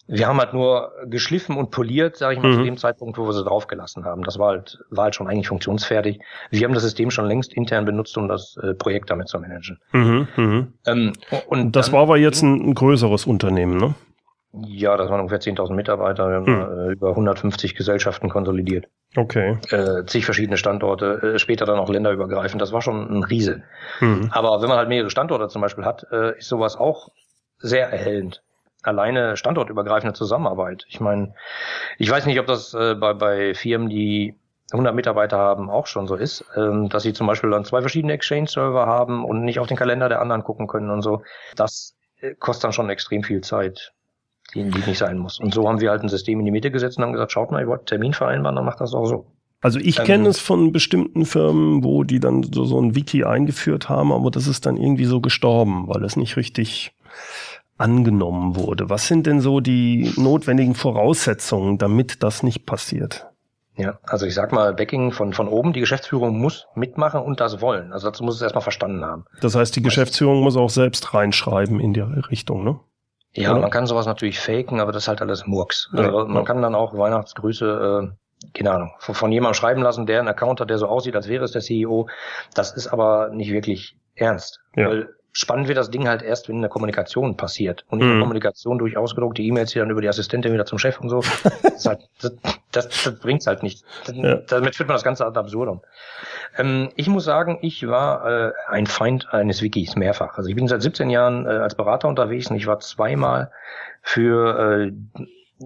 [0.07, 2.57] wir haben halt nur geschliffen und poliert, sage ich mal, mhm.
[2.57, 4.25] zu dem Zeitpunkt, wo wir sie draufgelassen haben.
[4.25, 6.21] Das war halt, war halt schon eigentlich funktionsfertig.
[6.51, 9.79] Wir haben das System schon längst intern benutzt, um das äh, Projekt damit zu managen.
[9.93, 10.67] Mhm, mh.
[10.87, 11.13] ähm,
[11.47, 13.95] und das war aber jetzt ein, ein, größeres Unternehmen, ne?
[14.53, 16.29] Ja, das waren ungefähr 10.000 Mitarbeiter.
[16.29, 16.89] Wir haben mhm.
[16.89, 18.89] äh, über 150 Gesellschaften konsolidiert.
[19.17, 19.59] Okay.
[19.71, 22.61] Äh, zig verschiedene Standorte, äh, später dann auch länderübergreifend.
[22.61, 23.63] Das war schon ein Riese.
[24.01, 24.31] Mhm.
[24.33, 27.11] Aber wenn man halt mehrere Standorte zum Beispiel hat, äh, ist sowas auch
[27.59, 28.43] sehr erhellend
[28.83, 30.85] alleine standortübergreifende Zusammenarbeit.
[30.89, 31.35] Ich meine,
[31.99, 34.35] ich weiß nicht, ob das äh, bei, bei Firmen, die
[34.73, 38.13] 100 Mitarbeiter haben, auch schon so ist, ähm, dass sie zum Beispiel dann zwei verschiedene
[38.13, 41.23] Exchange-Server haben und nicht auf den Kalender der anderen gucken können und so.
[41.57, 43.93] Das äh, kostet dann schon extrem viel Zeit,
[44.55, 45.41] die, die nicht sein muss.
[45.41, 47.51] Und so haben wir halt ein System in die Mitte gesetzt und haben gesagt, schaut
[47.51, 49.27] mal, ihr wollt Termin vereinbaren, dann macht das auch so.
[49.61, 53.25] Also ich ähm, kenne es von bestimmten Firmen, wo die dann so, so ein Wiki
[53.25, 56.93] eingeführt haben, aber das ist dann irgendwie so gestorben, weil es nicht richtig
[57.81, 58.91] angenommen wurde.
[58.91, 63.27] Was sind denn so die notwendigen Voraussetzungen, damit das nicht passiert?
[63.77, 67.63] Ja, also ich sag mal, Backing von, von oben, die Geschäftsführung muss mitmachen und das
[67.63, 67.93] wollen.
[67.93, 69.25] Also dazu muss es erstmal verstanden haben.
[69.41, 72.79] Das heißt, die Geschäftsführung muss auch selbst reinschreiben in die Richtung, ne?
[73.33, 73.61] Ja, Oder?
[73.61, 75.89] man kann sowas natürlich faken, aber das ist halt alles Murks.
[75.93, 80.19] Also man kann dann auch Weihnachtsgrüße, äh, keine Ahnung, von, von jemandem schreiben lassen, der
[80.19, 82.09] einen Account hat, der so aussieht, als wäre es der CEO.
[82.55, 84.61] Das ist aber nicht wirklich ernst.
[84.75, 84.89] Ja.
[84.89, 87.85] Weil spannend wird das Ding halt erst, wenn eine Kommunikation passiert.
[87.89, 88.21] Und in der mhm.
[88.21, 91.23] Kommunikation durch ausgedruckte E-Mails, die dann über die Assistentin wieder zum Chef und so.
[91.63, 92.37] das, halt, das,
[92.73, 93.85] das, das bringt's halt nicht.
[94.13, 94.37] Ja.
[94.37, 95.83] Damit führt man das Ganze ad absurdum.
[96.57, 100.37] Ähm, ich muss sagen, ich war äh, ein Feind eines Wikis mehrfach.
[100.37, 103.51] Also ich bin seit 17 Jahren äh, als Berater unterwegs und ich war zweimal
[104.03, 104.93] für äh,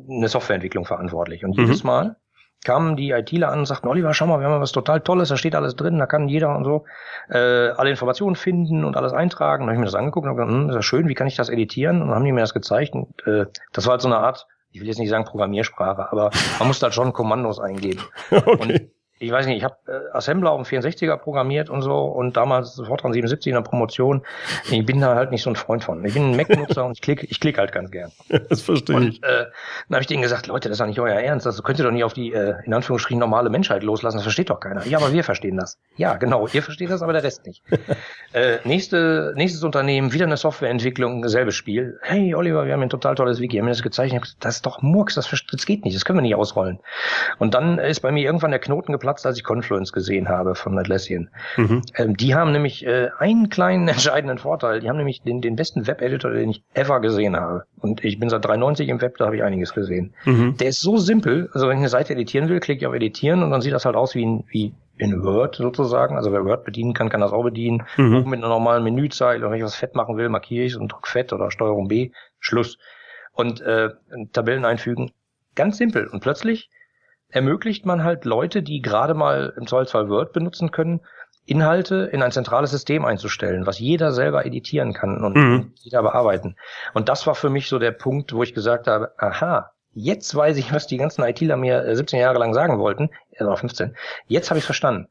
[0.09, 1.44] eine Softwareentwicklung verantwortlich.
[1.44, 1.88] Und jedes mhm.
[1.88, 2.16] Mal
[2.64, 5.37] kamen die ITler an und sagten, Oliver, schau mal, wir haben was total Tolles, da
[5.37, 6.85] steht alles drin, da kann jeder und so
[7.29, 9.62] äh, alle Informationen finden und alles eintragen.
[9.62, 11.27] dann habe ich mir das angeguckt und habe gesagt, hm, ist das schön, wie kann
[11.27, 12.03] ich das editieren?
[12.03, 14.46] Und dann haben die mir das gezeigt und äh, das war halt so eine Art,
[14.72, 18.03] ich will jetzt nicht sagen Programmiersprache, aber man musste halt schon Kommandos eingeben.
[18.31, 18.59] Okay.
[18.61, 22.37] Und ich weiß nicht, ich habe äh, Assembler auf dem 64er programmiert und so und
[22.37, 24.22] damals sofort an 77 in der Promotion.
[24.70, 26.05] Ich bin da halt nicht so ein Freund von.
[26.05, 28.11] Ich bin ein Mac-Nutzer und ich klicke ich klick halt ganz gern.
[28.48, 29.22] das verstehe und, ich.
[29.22, 29.46] Äh,
[29.88, 31.46] dann habe ich denen gesagt, Leute, das ist doch nicht euer Ernst.
[31.46, 34.16] Das könnt ihr doch nicht auf die, äh, in Anführungsstrichen, normale Menschheit loslassen.
[34.16, 34.85] Das versteht doch keiner.
[34.87, 35.79] Ja, aber wir verstehen das.
[35.96, 37.62] Ja, genau, ihr versteht das, aber der Rest nicht.
[38.33, 41.98] äh, nächste, nächstes Unternehmen, wieder eine Softwareentwicklung, selbes Spiel.
[42.03, 43.59] Hey, Oliver, wir haben ein total tolles Wiki.
[43.59, 44.37] Haben mir das gezeichnet.
[44.40, 45.96] Das ist doch Murks, das, das geht nicht.
[45.96, 46.81] Das können wir nicht ausrollen.
[47.38, 50.54] Und dann ist bei mir irgendwann der Knoten geplatzt geplatzt, als ich Confluence gesehen habe
[50.54, 51.28] von Atlassian.
[51.56, 51.82] Mhm.
[51.96, 54.80] Ähm, die haben nämlich äh, einen kleinen entscheidenden Vorteil.
[54.80, 57.64] Die haben nämlich den, den besten Web-Editor, den ich ever gesehen habe.
[57.80, 60.14] Und ich bin seit 93 im Web, da habe ich einiges gesehen.
[60.24, 60.56] Mhm.
[60.56, 61.50] Der ist so simpel.
[61.52, 63.84] Also wenn ich eine Seite editieren will, klicke ich auf Editieren und dann sieht das
[63.84, 66.16] halt aus wie in, wie in Word sozusagen.
[66.16, 67.82] Also wer Word bedienen kann, kann das auch bedienen.
[67.98, 68.16] Mhm.
[68.16, 69.44] Oben mit einer normalen Menüzeile.
[69.44, 71.88] Und wenn ich was fett machen will, markiere ich es und drücke fett oder Steuerung
[71.88, 72.10] B.
[72.40, 72.78] Schluss.
[73.32, 73.90] Und äh,
[74.32, 75.10] Tabellen einfügen.
[75.56, 76.06] Ganz simpel.
[76.06, 76.70] Und plötzlich
[77.34, 81.00] ermöglicht man halt Leute, die gerade mal im Zweifelsfall Word benutzen können,
[81.46, 85.72] Inhalte in ein zentrales System einzustellen, was jeder selber editieren kann und mhm.
[85.74, 86.56] jeder bearbeiten.
[86.94, 90.56] Und das war für mich so der Punkt, wo ich gesagt habe, aha, jetzt weiß
[90.58, 93.96] ich, was die ganzen ITler mir 17 äh, Jahre lang sagen wollten, oder 15.
[94.28, 95.08] Jetzt habe ich verstanden.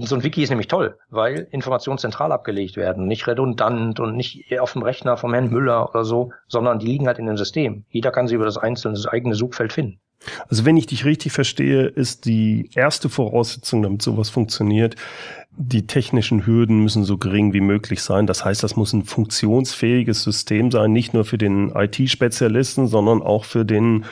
[0.00, 4.58] So ein Wiki ist nämlich toll, weil Informationen zentral abgelegt werden, nicht redundant und nicht
[4.58, 7.84] auf dem Rechner vom Herrn Müller oder so, sondern die liegen halt in dem System.
[7.90, 10.00] Jeder kann sie über das einzelne das eigene Suchfeld finden.
[10.48, 14.96] Also wenn ich dich richtig verstehe, ist die erste Voraussetzung, damit sowas funktioniert,
[15.58, 18.26] die technischen Hürden müssen so gering wie möglich sein.
[18.26, 23.44] Das heißt, das muss ein funktionsfähiges System sein, nicht nur für den IT-Spezialisten, sondern auch
[23.44, 24.04] für den,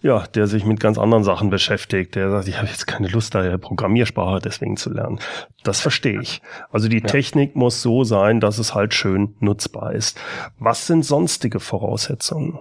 [0.00, 2.14] ja, der sich mit ganz anderen Sachen beschäftigt.
[2.14, 5.18] Der sagt, ich habe jetzt keine Lust, da Programmiersprache deswegen zu lernen.
[5.64, 6.40] Das verstehe ich.
[6.70, 7.06] Also die ja.
[7.06, 10.20] Technik muss so sein, dass es halt schön nutzbar ist.
[10.58, 12.60] Was sind sonstige Voraussetzungen?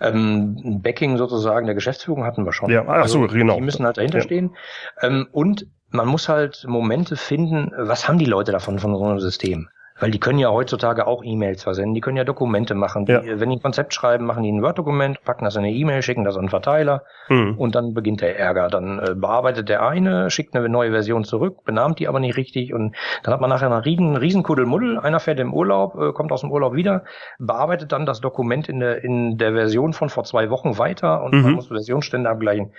[0.00, 2.70] Ähm, Backing sozusagen der Geschäftsführung hatten wir schon.
[2.70, 3.56] Ja, ach so, also, genau.
[3.56, 4.24] Die müssen halt dahinter ja.
[4.24, 4.56] stehen.
[5.00, 9.20] Ähm, und man muss halt Momente finden, was haben die Leute davon von so einem
[9.20, 9.68] System?
[9.98, 13.06] Weil die können ja heutzutage auch E-Mails versenden, die können ja Dokumente machen.
[13.06, 13.22] Die, ja.
[13.24, 16.24] Wenn die ein Konzept schreiben, machen die ein Word-Dokument, packen das in eine E-Mail, schicken
[16.24, 17.54] das an einen Verteiler mhm.
[17.56, 18.68] und dann beginnt der Ärger.
[18.68, 22.74] Dann äh, bearbeitet der eine, schickt eine neue Version zurück, benahmt die aber nicht richtig
[22.74, 24.98] und dann hat man nachher einen riesen, riesen Kuddelmuddel.
[24.98, 27.04] Einer fährt im Urlaub, äh, kommt aus dem Urlaub wieder,
[27.38, 31.34] bearbeitet dann das Dokument in der, in der Version von vor zwei Wochen weiter und
[31.34, 31.42] mhm.
[31.42, 32.72] man muss Versionsstände abgleichen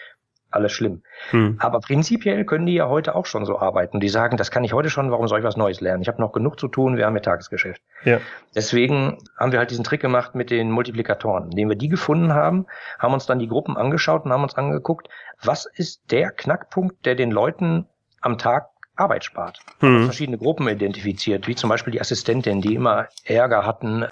[0.49, 1.01] alles schlimm.
[1.31, 1.57] Hm.
[1.59, 3.99] Aber prinzipiell können die ja heute auch schon so arbeiten.
[3.99, 6.01] Die sagen, das kann ich heute schon, warum soll ich was Neues lernen?
[6.01, 7.81] Ich habe noch genug zu tun, wir haben ja Tagesgeschäft.
[8.03, 8.19] Ja.
[8.55, 11.51] Deswegen haben wir halt diesen Trick gemacht mit den Multiplikatoren.
[11.51, 12.65] Indem wir die gefunden haben,
[12.99, 15.09] haben uns dann die Gruppen angeschaut und haben uns angeguckt,
[15.43, 17.85] was ist der Knackpunkt, der den Leuten
[18.21, 19.59] am Tag Arbeit spart.
[19.79, 20.05] Hm.
[20.05, 24.07] Verschiedene Gruppen identifiziert, wie zum Beispiel die Assistentin, die immer Ärger hatten,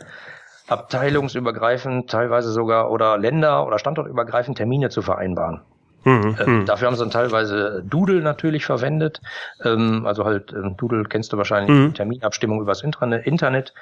[0.67, 5.61] abteilungsübergreifend, teilweise sogar oder Länder- oder standortübergreifend Termine zu vereinbaren.
[6.05, 9.21] Mhm, ähm, dafür haben sie dann teilweise Doodle natürlich verwendet.
[9.63, 11.93] Ähm, also halt, ähm, Doodle kennst du wahrscheinlich, mhm.
[11.95, 13.73] Terminabstimmung übers Internet.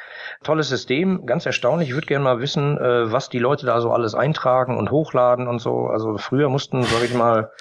[0.41, 1.89] Tolles System, ganz erstaunlich.
[1.89, 5.47] Ich würde gerne mal wissen, äh, was die Leute da so alles eintragen und hochladen
[5.47, 5.87] und so.
[5.87, 7.51] Also früher mussten, sag ich mal,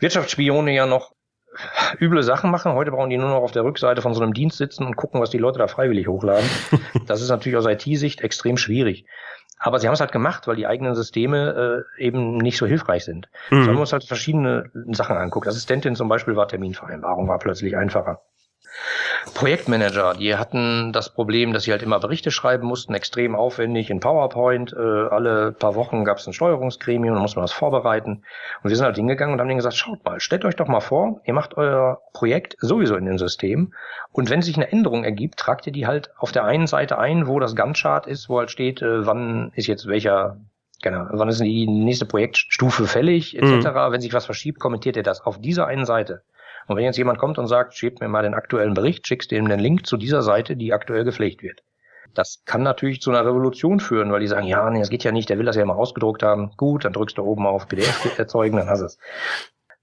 [0.00, 1.12] Wirtschaftsspione ja noch
[2.00, 2.72] üble Sachen machen.
[2.72, 5.20] Heute brauchen die nur noch auf der Rückseite von so einem Dienst sitzen und gucken,
[5.20, 6.48] was die Leute da freiwillig hochladen.
[7.06, 9.06] das ist natürlich aus IT-Sicht extrem schwierig.
[9.64, 13.06] Aber sie haben es halt gemacht, weil die eigenen Systeme äh, eben nicht so hilfreich
[13.06, 13.30] sind.
[13.50, 13.62] Mhm.
[13.62, 15.48] So haben wir uns halt verschiedene Sachen anguckt.
[15.48, 18.20] Assistentin zum Beispiel war Terminvereinbarung, war plötzlich einfacher.
[19.34, 24.00] Projektmanager, die hatten das Problem, dass sie halt immer Berichte schreiben mussten, extrem aufwendig in
[24.00, 24.72] PowerPoint.
[24.72, 28.22] Äh, alle paar Wochen gab es ein Steuerungsgremium, da muss man das vorbereiten.
[28.62, 30.80] Und wir sind halt hingegangen und haben denen gesagt, schaut mal, stellt euch doch mal
[30.80, 33.72] vor, ihr macht euer Projekt sowieso in dem System.
[34.12, 37.26] Und wenn sich eine Änderung ergibt, tragt ihr die halt auf der einen Seite ein,
[37.26, 40.38] wo das Gantt-Chart ist, wo halt steht, äh, wann ist jetzt welcher
[40.82, 41.06] Genau.
[41.12, 43.68] Wann ist die nächste Projektstufe fällig, etc.
[43.68, 43.92] Mhm.
[43.92, 46.24] Wenn sich was verschiebt, kommentiert ihr das auf dieser einen Seite.
[46.66, 49.36] Und wenn jetzt jemand kommt und sagt, schickt mir mal den aktuellen Bericht, schickst du
[49.36, 51.62] ihm den Link zu dieser Seite, die aktuell gepflegt wird.
[52.14, 55.12] Das kann natürlich zu einer Revolution führen, weil die sagen, ja, nee, das geht ja
[55.12, 56.52] nicht, der will das ja mal ausgedruckt haben.
[56.56, 58.98] Gut, dann drückst du oben auf PDF erzeugen, dann hast du es.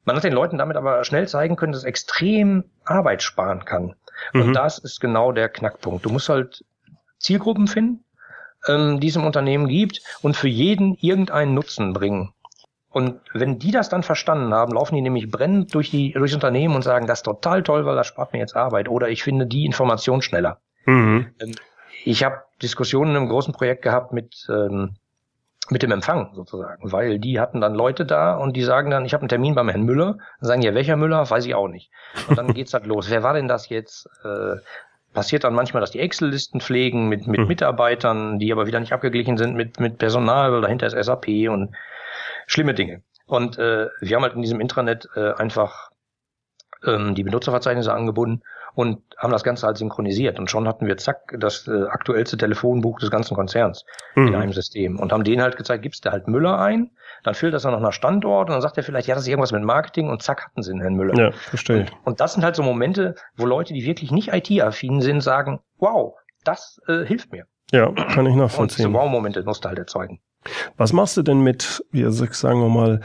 [0.06, 3.96] Man hat den Leuten damit aber schnell zeigen können, dass es extrem Arbeit sparen kann.
[4.34, 4.54] Und mhm.
[4.54, 6.06] das ist genau der Knackpunkt.
[6.06, 6.64] Du musst halt
[7.20, 8.04] Zielgruppen finden,
[8.68, 12.34] ähm, die es im Unternehmen gibt und für jeden irgendeinen Nutzen bringen.
[12.92, 16.76] Und wenn die das dann verstanden haben, laufen die nämlich brennend durch die, durchs Unternehmen
[16.76, 18.90] und sagen, das ist total toll, weil das spart mir jetzt Arbeit.
[18.90, 20.60] Oder ich finde die Information schneller.
[20.86, 21.28] Mhm.
[21.40, 21.56] Ähm,
[22.04, 24.96] ich habe Diskussionen im großen Projekt gehabt mit, ähm,
[25.70, 29.14] mit dem Empfang sozusagen, weil die hatten dann Leute da und die sagen dann, ich
[29.14, 30.18] habe einen Termin beim Herrn Müller.
[30.42, 31.30] Dann sagen ja, welcher Müller?
[31.30, 31.92] Weiß ich auch nicht.
[32.28, 33.10] Und dann geht's halt los.
[33.10, 34.10] Wer war denn das jetzt?
[34.26, 34.58] Äh,
[35.14, 37.48] passiert dann manchmal, dass die Excel-Listen pflegen mit, mit hm.
[37.48, 41.76] Mitarbeitern, die aber wieder nicht abgeglichen sind mit, mit Personal, weil dahinter ist SAP und
[42.52, 43.02] schlimme Dinge.
[43.26, 45.90] Und äh, wir haben halt in diesem Intranet äh, einfach
[46.86, 48.42] ähm, die Benutzerverzeichnisse angebunden
[48.74, 50.38] und haben das Ganze halt synchronisiert.
[50.38, 53.86] Und schon hatten wir zack das äh, aktuellste Telefonbuch des ganzen Konzerns
[54.16, 54.28] mhm.
[54.28, 56.92] in einem System und haben denen halt gezeigt, gibst du halt Müller ein,
[57.24, 59.30] dann füllt das dann noch nach Standort und dann sagt er vielleicht, ja, das ist
[59.30, 61.16] irgendwas mit Marketing und zack hatten sie den Herrn Müller.
[61.18, 61.82] Ja, verstehe.
[61.82, 65.62] Und, und das sind halt so Momente, wo Leute, die wirklich nicht IT-affin sind, sagen,
[65.78, 67.46] wow, das äh, hilft mir.
[67.72, 68.62] Ja, kann ich nachvollziehen.
[68.62, 70.20] Und diese Wow-Momente musst du halt erzeugen.
[70.78, 73.02] Was machst du denn mit, wie sagen wir mal,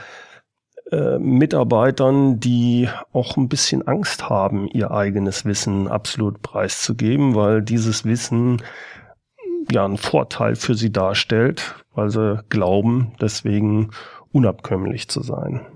[0.93, 8.05] äh, Mitarbeitern, die auch ein bisschen Angst haben, ihr eigenes Wissen absolut preiszugeben, weil dieses
[8.05, 8.63] Wissen
[9.71, 13.91] ja einen Vorteil für sie darstellt, weil sie glauben, deswegen
[14.33, 15.67] unabkömmlich zu sein.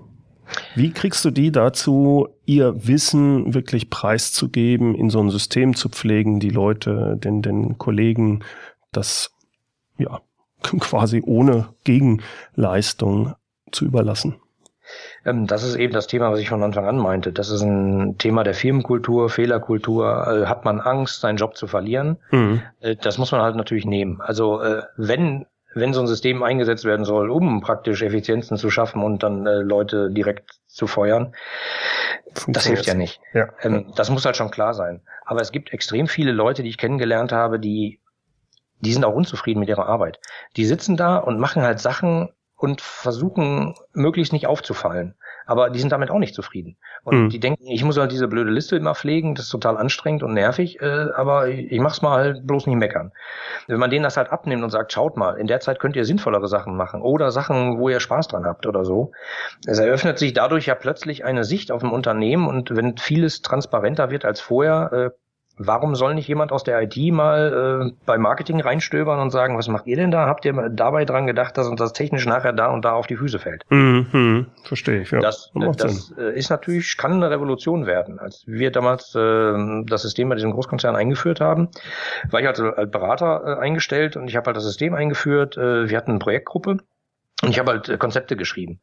[0.75, 6.39] Wie kriegst du die dazu, ihr Wissen wirklich preiszugeben, in so ein System zu pflegen,
[6.39, 8.43] die Leute, den, den Kollegen
[8.91, 9.31] das
[9.97, 10.21] ja
[10.79, 13.35] quasi ohne Gegenleistung
[13.71, 14.35] zu überlassen.
[15.25, 17.31] Ähm, das ist eben das Thema, was ich von Anfang an meinte.
[17.31, 20.27] Das ist ein Thema der Firmenkultur, Fehlerkultur.
[20.27, 22.17] Äh, hat man Angst, seinen Job zu verlieren?
[22.31, 22.61] Mhm.
[22.79, 24.21] Äh, das muss man halt natürlich nehmen.
[24.21, 29.01] Also äh, wenn wenn so ein System eingesetzt werden soll, um praktisch Effizienzen zu schaffen
[29.03, 31.33] und dann Leute direkt zu feuern,
[32.47, 33.21] das hilft ja nicht.
[33.33, 33.47] Ja.
[33.61, 34.99] Ähm, das muss halt schon klar sein.
[35.23, 38.00] Aber es gibt extrem viele Leute, die ich kennengelernt habe, die
[38.81, 40.19] die sind auch unzufrieden mit ihrer Arbeit.
[40.57, 42.29] Die sitzen da und machen halt Sachen
[42.61, 45.15] und versuchen möglichst nicht aufzufallen.
[45.47, 46.77] Aber die sind damit auch nicht zufrieden.
[47.03, 47.29] Und mhm.
[47.29, 50.33] die denken, ich muss halt diese blöde Liste immer pflegen, das ist total anstrengend und
[50.35, 53.11] nervig, äh, aber ich, ich mach's mal halt bloß nicht meckern.
[53.67, 56.05] Wenn man denen das halt abnimmt und sagt, schaut mal, in der Zeit könnt ihr
[56.05, 59.11] sinnvollere Sachen machen oder Sachen, wo ihr Spaß dran habt oder so.
[59.65, 64.11] Es eröffnet sich dadurch ja plötzlich eine Sicht auf ein Unternehmen und wenn vieles transparenter
[64.11, 65.09] wird als vorher, äh,
[65.57, 69.67] Warum soll nicht jemand aus der IT mal äh, bei Marketing reinstöbern und sagen, was
[69.67, 70.25] macht ihr denn da?
[70.25, 73.17] Habt ihr dabei dran gedacht, dass uns das technisch nachher da und da auf die
[73.17, 73.63] Füße fällt?
[73.69, 75.11] Mhm, verstehe ich.
[75.11, 75.19] Ja.
[75.19, 78.17] Das, das äh, ist natürlich, kann eine Revolution werden.
[78.17, 81.69] Als wir damals äh, das System bei diesem Großkonzern eingeführt haben,
[82.29, 85.57] war ich also als Berater äh, eingestellt und ich habe halt das System eingeführt.
[85.57, 86.77] Äh, wir hatten eine Projektgruppe
[87.43, 88.79] und ich habe halt äh, Konzepte geschrieben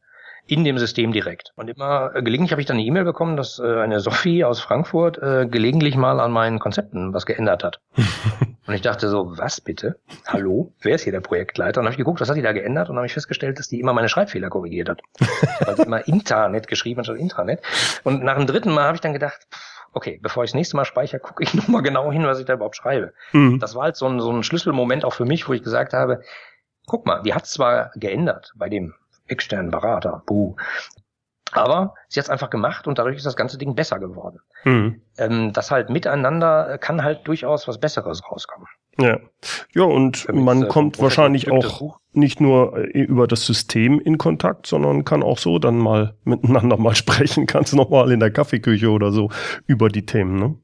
[0.47, 1.51] in dem System direkt.
[1.55, 4.59] Und immer äh, gelegentlich habe ich dann eine E-Mail bekommen, dass äh, eine Sophie aus
[4.59, 7.79] Frankfurt äh, gelegentlich mal an meinen Konzepten was geändert hat.
[8.67, 9.99] und ich dachte so, was bitte?
[10.27, 10.73] Hallo?
[10.81, 11.79] Wer ist hier der Projektleiter?
[11.79, 12.89] Und dann habe ich geguckt, was hat die da geändert?
[12.89, 15.01] Und dann habe ich festgestellt, dass die immer meine Schreibfehler korrigiert hat.
[15.19, 15.27] Ich
[15.61, 17.61] habe also immer Internet geschrieben anstatt Intranet.
[18.03, 19.47] Und nach dem dritten Mal habe ich dann gedacht,
[19.93, 22.53] okay, bevor ich das nächste Mal speichere, gucke ich nochmal genau hin, was ich da
[22.53, 23.13] überhaupt schreibe.
[23.33, 23.59] Mhm.
[23.59, 26.21] Das war halt so ein, so ein Schlüsselmoment auch für mich, wo ich gesagt habe,
[26.87, 28.95] guck mal, die hat zwar geändert bei dem
[29.29, 30.55] externen Berater, buh.
[31.51, 34.39] Aber sie hat es einfach gemacht und dadurch ist das ganze Ding besser geworden.
[34.65, 35.01] Mhm.
[35.17, 38.67] Ähm, das halt miteinander kann halt durchaus was Besseres rauskommen.
[38.99, 39.19] Ja,
[39.73, 45.05] ja und man kommt wahrscheinlich auch nicht nur äh, über das System in Kontakt, sondern
[45.05, 49.29] kann auch so dann mal miteinander mal sprechen, kannst nochmal in der Kaffeeküche oder so
[49.65, 50.55] über die Themen, ne?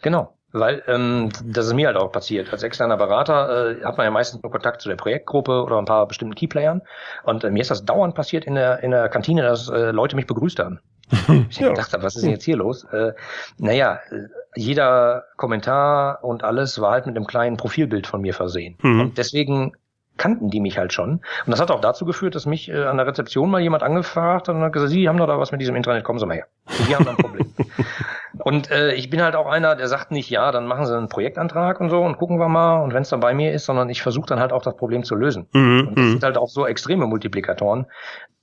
[0.00, 0.33] Genau.
[0.54, 2.52] Weil ähm, das ist mir halt auch passiert.
[2.52, 5.84] Als externer Berater äh, hat man ja meistens nur Kontakt zu der Projektgruppe oder ein
[5.84, 6.80] paar bestimmten Keyplayern.
[7.24, 10.14] Und äh, mir ist das dauernd passiert in der, in der Kantine, dass äh, Leute
[10.14, 10.78] mich begrüßt haben.
[11.50, 11.70] ich ja.
[11.70, 12.84] gedacht habe, was ist denn jetzt hier los?
[12.84, 13.14] Äh,
[13.58, 13.98] naja,
[14.54, 18.76] jeder Kommentar und alles war halt mit einem kleinen Profilbild von mir versehen.
[18.80, 19.00] Mhm.
[19.00, 19.72] Und deswegen
[20.16, 21.14] kannten die mich halt schon.
[21.14, 24.46] Und das hat auch dazu geführt, dass mich äh, an der Rezeption mal jemand angefragt
[24.46, 26.36] hat und hat gesagt, Sie haben doch da was mit diesem Internet, kommen Sie mal
[26.36, 26.46] her.
[26.86, 27.52] Wir haben da ein Problem.
[28.38, 31.08] und äh, ich bin halt auch einer, der sagt nicht, ja, dann machen Sie einen
[31.08, 33.88] Projektantrag und so und gucken wir mal und wenn es dann bei mir ist, sondern
[33.88, 35.48] ich versuche dann halt auch das Problem zu lösen.
[35.52, 36.10] Mhm, und das mhm.
[36.10, 37.86] sind halt auch so extreme Multiplikatoren,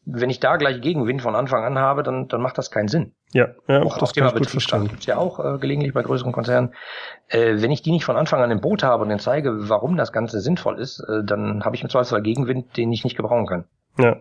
[0.05, 3.13] wenn ich da gleich Gegenwind von Anfang an habe, dann, dann macht das keinen Sinn.
[3.33, 6.73] Ja, ja auch das Thema Betriebsstand gibt ja auch äh, gelegentlich bei größeren Konzernen.
[7.27, 9.97] Äh, wenn ich die nicht von Anfang an im Boot habe und denen zeige, warum
[9.97, 13.45] das Ganze sinnvoll ist, äh, dann habe ich im Zweifelsfall Gegenwind, den ich nicht gebrauchen
[13.45, 13.65] kann.
[13.99, 14.17] Ja.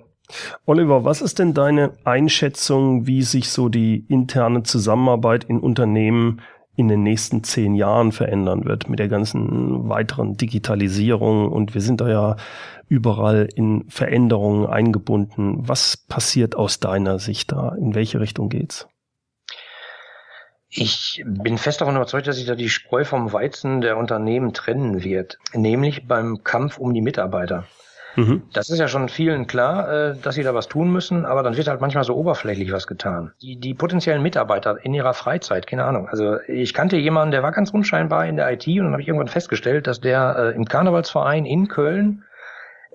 [0.66, 6.40] Oliver, was ist denn deine Einschätzung, wie sich so die interne Zusammenarbeit in Unternehmen
[6.77, 12.01] in den nächsten zehn Jahren verändern wird mit der ganzen weiteren Digitalisierung und wir sind
[12.01, 12.37] da ja
[12.88, 15.69] überall in Veränderungen eingebunden.
[15.69, 17.75] Was passiert aus deiner Sicht da?
[17.79, 18.88] In welche Richtung geht's?
[20.71, 25.03] Ich bin fest davon überzeugt, dass sich da die Spreu vom Weizen der Unternehmen trennen
[25.03, 27.66] wird, nämlich beim Kampf um die Mitarbeiter.
[28.16, 28.42] Mhm.
[28.53, 31.57] Das ist ja schon vielen klar, äh, dass sie da was tun müssen, aber dann
[31.57, 33.33] wird halt manchmal so oberflächlich was getan.
[33.42, 36.09] Die, die potenziellen Mitarbeiter in ihrer Freizeit, keine Ahnung.
[36.09, 39.09] Also ich kannte jemanden, der war ganz unscheinbar in der IT und dann habe ich
[39.09, 42.25] irgendwann festgestellt, dass der äh, im Karnevalsverein in Köln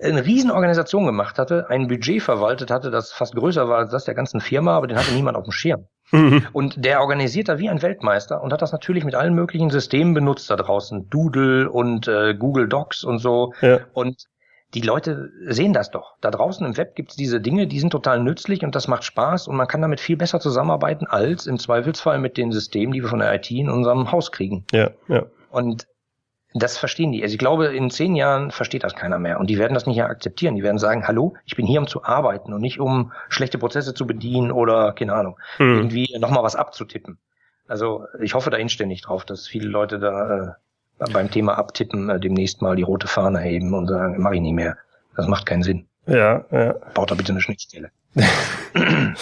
[0.02, 4.14] eine Riesenorganisation gemacht hatte, ein Budget verwaltet hatte, das fast größer war als das der
[4.14, 5.86] ganzen Firma, aber den hatte niemand auf dem Schirm.
[6.12, 6.46] Mhm.
[6.52, 10.14] Und der organisiert da wie ein Weltmeister und hat das natürlich mit allen möglichen Systemen
[10.14, 11.08] benutzt da draußen.
[11.08, 13.54] Doodle und äh, Google Docs und so.
[13.62, 13.80] Ja.
[13.92, 14.26] Und
[14.74, 16.16] die Leute sehen das doch.
[16.20, 19.04] Da draußen im Web gibt es diese Dinge, die sind total nützlich und das macht
[19.04, 23.02] Spaß und man kann damit viel besser zusammenarbeiten als im Zweifelsfall mit den Systemen, die
[23.02, 24.64] wir von der IT in unserem Haus kriegen.
[24.72, 25.26] Ja, ja.
[25.50, 25.86] Und
[26.52, 27.22] das verstehen die.
[27.22, 29.38] Also ich glaube, in zehn Jahren versteht das keiner mehr.
[29.38, 30.54] Und die werden das nicht mehr akzeptieren.
[30.54, 33.94] Die werden sagen, hallo, ich bin hier, um zu arbeiten und nicht um schlechte Prozesse
[33.94, 35.76] zu bedienen oder, keine Ahnung, hm.
[35.76, 37.18] irgendwie nochmal was abzutippen.
[37.68, 40.52] Also ich hoffe da inständig drauf, dass viele Leute da äh,
[41.12, 44.54] beim Thema Abtippen äh, demnächst mal die rote Fahne heben und sagen, mach ich nicht
[44.54, 44.76] mehr.
[45.16, 45.86] Das macht keinen Sinn.
[46.06, 46.74] Ja, ja.
[46.94, 47.90] Baut da bitte eine Schnittstelle.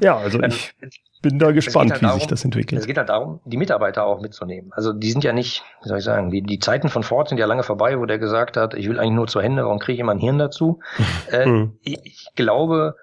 [0.00, 0.74] ja, also ich
[1.20, 2.80] bin da gespannt, halt wie darum, sich das entwickelt.
[2.80, 4.72] Es geht halt darum, die Mitarbeiter auch mitzunehmen.
[4.72, 7.38] Also die sind ja nicht, wie soll ich sagen, die, die Zeiten von Ford sind
[7.38, 10.00] ja lange vorbei, wo der gesagt hat, ich will eigentlich nur zur Hände und kriege
[10.00, 10.80] immer ein Hirn dazu.
[11.30, 11.78] äh, hm.
[11.82, 12.96] ich, ich glaube,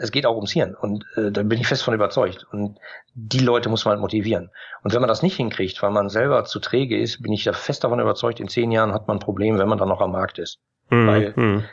[0.00, 2.46] es geht auch ums Hirn und äh, da bin ich fest von überzeugt.
[2.50, 2.78] Und
[3.14, 4.50] die Leute muss man halt motivieren.
[4.82, 7.52] Und wenn man das nicht hinkriegt, weil man selber zu träge ist, bin ich da
[7.52, 10.12] fest davon überzeugt, in zehn Jahren hat man ein Problem, wenn man dann noch am
[10.12, 10.58] Markt ist.
[10.88, 11.64] Hm, weil hm.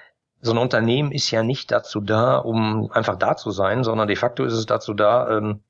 [0.42, 4.18] so ein Unternehmen ist ja nicht dazu da, um einfach da zu sein, sondern de
[4.18, 5.62] facto ist es dazu da, ähm,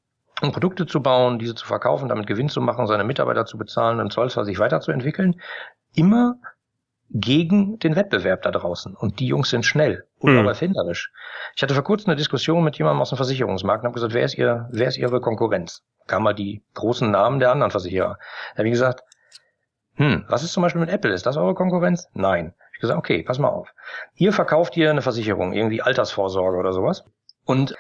[0.41, 4.00] um Produkte zu bauen, diese zu verkaufen, damit Gewinn zu machen, seine Mitarbeiter zu bezahlen,
[4.00, 5.39] im Zweifelsfall sich weiterzuentwickeln,
[5.93, 6.36] immer
[7.10, 8.96] gegen den Wettbewerb da draußen.
[8.96, 10.39] Und die Jungs sind schnell und mhm.
[10.39, 11.12] aber erfinderisch.
[11.56, 14.24] Ich hatte vor kurzem eine Diskussion mit jemandem aus dem Versicherungsmarkt und habe gesagt, wer
[14.24, 15.84] ist ihr, wer ist ihre Konkurrenz?
[16.08, 18.17] Kam mal die großen Namen der anderen Versicherer.
[18.54, 19.04] Da habe ich gesagt,
[19.96, 21.13] hm, was ist zum Beispiel mit Apple?
[21.13, 22.08] Ist das eure Konkurrenz?
[22.13, 22.54] Nein.
[22.74, 23.74] Ich gesagt, okay, pass mal auf.
[24.15, 27.04] Ihr verkauft hier eine Versicherung, irgendwie Altersvorsorge oder sowas.
[27.43, 27.76] Und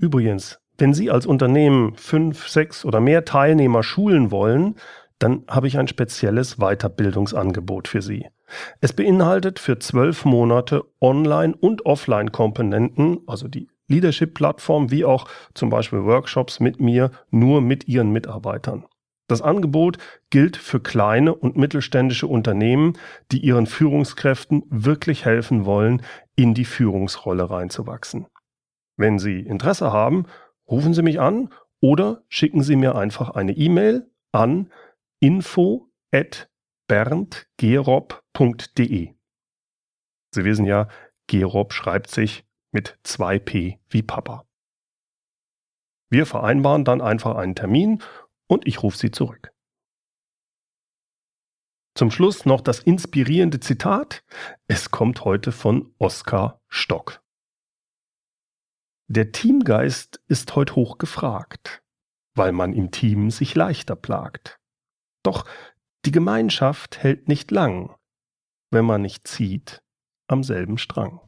[0.00, 4.76] Übrigens, wenn Sie als Unternehmen fünf, sechs oder mehr Teilnehmer schulen wollen,
[5.18, 8.28] dann habe ich ein spezielles Weiterbildungsangebot für Sie.
[8.80, 16.04] Es beinhaltet für zwölf Monate Online- und Offline-Komponenten, also die Leadership-Plattform wie auch zum Beispiel
[16.04, 18.84] Workshops mit mir nur mit ihren Mitarbeitern.
[19.28, 19.98] Das Angebot
[20.30, 22.94] gilt für kleine und mittelständische Unternehmen,
[23.30, 26.02] die ihren Führungskräften wirklich helfen wollen,
[26.34, 28.26] in die Führungsrolle reinzuwachsen.
[28.96, 30.24] Wenn Sie Interesse haben,
[30.68, 34.70] rufen Sie mich an oder schicken Sie mir einfach eine E-Mail an
[35.20, 36.48] info at
[36.88, 39.14] berndgerob.de.
[40.34, 40.88] Sie wissen ja,
[41.26, 44.46] Gerob schreibt sich mit 2p wie Papa.
[46.10, 48.02] Wir vereinbaren dann einfach einen Termin
[48.46, 49.52] und ich rufe Sie zurück.
[51.94, 54.24] Zum Schluss noch das inspirierende Zitat.
[54.68, 57.22] Es kommt heute von Oskar Stock.
[59.08, 61.82] Der Teamgeist ist heute hoch gefragt,
[62.34, 64.60] weil man im Team sich leichter plagt.
[65.22, 65.44] Doch
[66.04, 67.96] die Gemeinschaft hält nicht lang,
[68.70, 69.82] wenn man nicht zieht
[70.28, 71.27] am selben Strang.